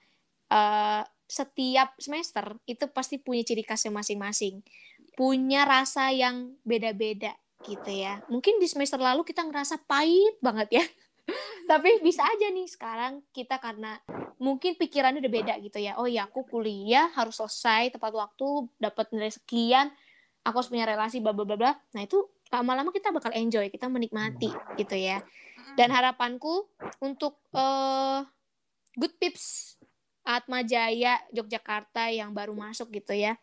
eh, 0.45 1.03
setiap 1.25 1.97
semester 1.99 2.61
itu 2.69 2.85
pasti 2.93 3.17
punya 3.19 3.43
ciri 3.43 3.65
khasnya 3.65 3.91
masing-masing, 3.91 4.61
punya 5.17 5.65
rasa 5.65 6.13
yang 6.13 6.53
beda-beda 6.63 7.33
gitu 7.65 7.91
ya. 7.91 8.21
Mungkin 8.29 8.61
di 8.61 8.69
semester 8.69 9.01
lalu 9.01 9.25
kita 9.25 9.43
ngerasa 9.43 9.81
pahit 9.89 10.37
banget 10.45 10.79
ya, 10.79 10.85
tapi 11.71 12.05
bisa 12.05 12.21
aja 12.23 12.53
nih 12.53 12.69
sekarang 12.69 13.25
kita 13.33 13.57
karena 13.57 13.97
mungkin 14.37 14.77
pikirannya 14.77 15.25
udah 15.25 15.33
beda 15.33 15.55
gitu 15.65 15.81
ya. 15.81 15.97
Oh 15.97 16.05
ya 16.05 16.29
aku 16.29 16.45
kuliah 16.45 17.09
harus 17.17 17.41
selesai 17.41 17.97
tepat 17.97 18.13
waktu, 18.13 18.69
dapat 18.77 19.09
nilai 19.17 19.33
sekian, 19.33 19.89
aku 20.45 20.61
harus 20.61 20.71
punya 20.71 20.85
relasi 20.85 21.25
bla 21.25 21.33
bla 21.33 21.45
bla. 21.45 21.73
Nah 21.97 22.03
itu 22.05 22.21
lama-lama 22.53 22.93
kita 22.93 23.11
bakal 23.11 23.33
enjoy, 23.33 23.73
kita 23.73 23.89
menikmati 23.89 24.53
gitu 24.77 24.95
ya. 24.95 25.25
Dan 25.75 25.91
harapanku 25.91 26.69
untuk 27.01 27.41
eh 27.57 28.23
Good 28.95 29.19
Pips 29.19 29.75
Atma 30.23 30.63
Jaya 30.63 31.19
Yogyakarta 31.35 32.09
yang 32.15 32.31
baru 32.31 32.55
masuk 32.55 32.95
gitu 32.95 33.13
ya. 33.13 33.35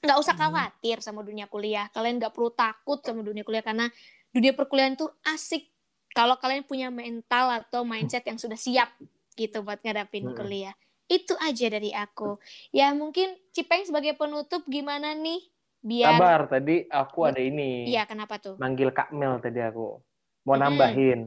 Nggak 0.00 0.18
usah 0.20 0.34
khawatir 0.36 0.96
sama 1.04 1.20
dunia 1.20 1.44
kuliah. 1.44 1.92
Kalian 1.92 2.16
nggak 2.16 2.32
perlu 2.32 2.48
takut 2.52 3.04
sama 3.04 3.20
dunia 3.20 3.44
kuliah 3.44 3.60
karena 3.60 3.92
dunia 4.32 4.56
perkuliahan 4.56 4.96
itu 4.96 5.06
asik 5.28 5.68
kalau 6.16 6.40
kalian 6.40 6.66
punya 6.66 6.88
mental 6.90 7.62
atau 7.62 7.86
mindset 7.86 8.26
yang 8.26 8.40
sudah 8.40 8.58
siap 8.58 8.90
gitu 9.38 9.62
buat 9.62 9.78
ngadapin 9.84 10.26
Mm-mm. 10.26 10.36
kuliah. 10.36 10.74
Itu 11.10 11.34
aja 11.38 11.66
dari 11.70 11.90
aku. 11.92 12.38
Ya 12.70 12.94
mungkin 12.94 13.34
Cipeng 13.50 13.82
sebagai 13.84 14.14
penutup 14.14 14.62
gimana 14.66 15.12
nih? 15.14 15.42
Biar 15.80 16.16
Sabar, 16.16 16.40
tadi 16.48 16.84
aku 16.92 17.18
ada 17.24 17.40
ini. 17.40 17.88
Iya, 17.88 18.04
kenapa 18.04 18.36
tuh? 18.36 18.60
Manggil 18.60 18.92
Kak 18.92 19.16
Mel 19.16 19.40
tadi 19.40 19.64
aku. 19.64 19.96
Mau 20.44 20.54
Mm-mm. 20.54 20.60
nambahin. 20.60 21.20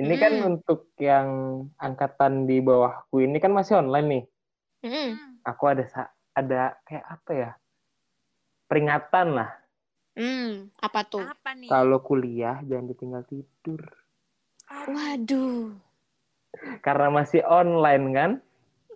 Ini 0.00 0.14
kan 0.18 0.32
Mm-mm. 0.34 0.50
untuk 0.54 0.90
yang 0.98 1.28
angkatan 1.78 2.46
di 2.46 2.58
bawahku 2.58 3.22
ini 3.22 3.38
kan 3.38 3.54
masih 3.54 3.78
online 3.78 4.06
nih. 4.06 4.24
Mm-mm. 4.86 5.08
Aku 5.46 5.62
ada 5.70 5.86
ada 6.34 6.74
kayak 6.84 7.06
apa 7.06 7.30
ya? 7.32 7.50
Peringatan 8.70 9.34
lah. 9.34 9.50
Hmm, 10.14 10.70
apa 10.78 11.02
tuh? 11.10 11.26
Apa 11.26 11.58
nih? 11.58 11.66
Kalau 11.66 11.98
kuliah 12.06 12.62
jangan 12.62 12.86
ditinggal 12.86 13.26
tidur. 13.26 13.82
Aduh, 14.70 14.94
Waduh. 14.94 15.62
Karena 16.82 17.08
masih 17.10 17.42
online 17.46 18.06
kan? 18.14 18.30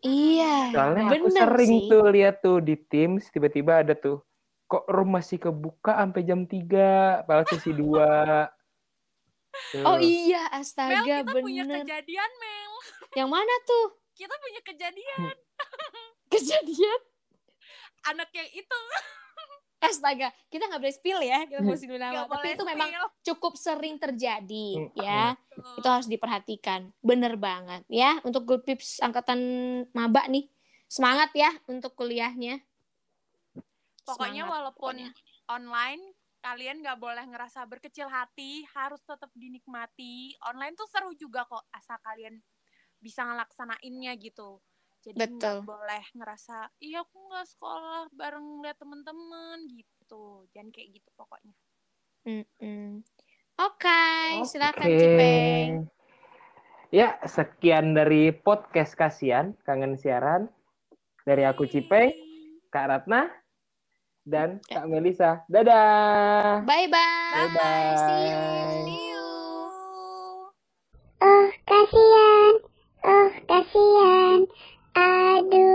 Iya. 0.05 0.71
Soalnya 0.71 1.03
aku 1.11 1.27
bener 1.27 1.49
sering 1.49 1.75
sih. 1.75 1.89
tuh 1.91 2.03
lihat 2.13 2.37
tuh 2.45 2.59
di 2.63 2.77
Teams 2.77 3.25
tiba-tiba 3.35 3.83
ada 3.83 3.99
tuh 3.99 4.23
kok 4.69 4.85
room 4.91 5.17
masih 5.17 5.39
kebuka 5.39 5.97
sampai 5.97 6.23
jam 6.27 6.45
3 6.45 7.27
padahal 7.27 7.47
sesi 7.49 7.73
2. 7.73 7.95
Oh 9.87 9.99
iya, 10.03 10.51
Mel, 10.51 10.61
astaga, 10.61 11.23
kita 11.23 11.31
punya 11.31 11.63
bener. 11.63 11.87
kejadian, 11.87 12.31
Mel. 12.43 12.73
Yang 13.15 13.29
mana 13.31 13.55
tuh? 13.63 13.87
Kita 14.19 14.35
punya 14.35 14.61
kejadian. 14.67 15.37
Kejadian? 16.35 17.01
Anak 18.11 18.35
yang 18.35 18.51
itu 18.51 18.81
Astaga, 19.91 20.29
kita 20.49 20.65
nggak 20.71 20.81
boleh 20.81 20.95
spill 20.95 21.21
ya, 21.21 21.45
kita 21.45 21.61
mau 21.61 21.77
spill 21.77 21.99
nama. 22.01 22.25
Tapi 22.25 22.49
itu 22.57 22.65
memang 22.65 22.91
cukup 23.25 23.53
sering 23.59 23.97
terjadi, 24.01 24.69
Mm, 24.81 24.89
ya. 24.97 25.37
Tuh. 25.53 25.79
Itu 25.81 25.89
harus 25.89 26.09
diperhatikan. 26.09 26.89
Bener 27.05 27.35
banget, 27.37 27.85
ya. 27.89 28.19
Untuk 28.25 28.49
good 28.49 28.63
pips 28.65 28.99
angkatan 29.01 29.39
maba 29.93 30.25
nih, 30.31 30.49
semangat 30.89 31.31
ya 31.37 31.51
untuk 31.69 31.93
kuliahnya. 31.99 32.63
Pokoknya 34.05 34.45
Semangat, 34.45 34.53
walaupun 34.53 34.95
pokoknya. 35.01 35.11
online 35.49 36.03
kalian 36.45 36.85
nggak 36.85 37.01
boleh 37.01 37.25
ngerasa 37.25 37.65
berkecil 37.65 38.05
hati, 38.05 38.69
harus 38.77 39.01
tetap 39.01 39.33
dinikmati. 39.33 40.37
Online 40.45 40.77
tuh 40.77 40.85
seru 40.93 41.17
juga 41.17 41.49
kok 41.49 41.65
asal 41.73 41.97
kalian 42.05 42.37
bisa 43.01 43.25
ngelaksanainnya 43.25 44.13
gitu 44.21 44.61
jadi 45.05 45.29
nggak 45.29 45.69
boleh 45.69 46.05
ngerasa 46.17 46.73
iya 46.81 47.05
aku 47.05 47.29
nggak 47.29 47.45
sekolah 47.53 48.09
bareng 48.17 48.65
liat 48.65 48.81
temen-temen 48.81 49.69
gitu. 49.77 50.49
Jangan 50.57 50.73
kayak 50.73 50.89
gitu 50.97 51.11
pokoknya. 51.13 51.53
Oke 52.25 52.49
okay, 53.61 54.41
okay. 54.41 54.49
silakan 54.49 54.89
Cipeng. 54.97 55.71
Ya 56.89 57.21
sekian 57.29 57.93
dari 57.93 58.33
podcast 58.33 58.97
kasihan 58.97 59.53
kangen 59.69 60.01
siaran. 60.01 60.49
Dari 61.25 61.45
aku 61.45 61.69
Cipeng 61.69 62.13
Kak 62.73 62.89
Ratna 62.89 63.29
dan 64.25 64.65
eh. 64.73 64.73
Kak 64.73 64.89
Melisa. 64.89 65.45
Dadah. 65.53 66.65
Bye 66.65 66.89
bye 66.89 66.97
bye 67.37 67.49
bye 67.53 67.93
see 68.01 68.25
you. 68.25 68.41
See 68.89 69.03
you. 69.13 69.29
Oh 71.21 71.49
kasihan. 71.69 72.55
Oh 73.05 73.31
kasihan. 73.45 74.41
do. 75.51 75.74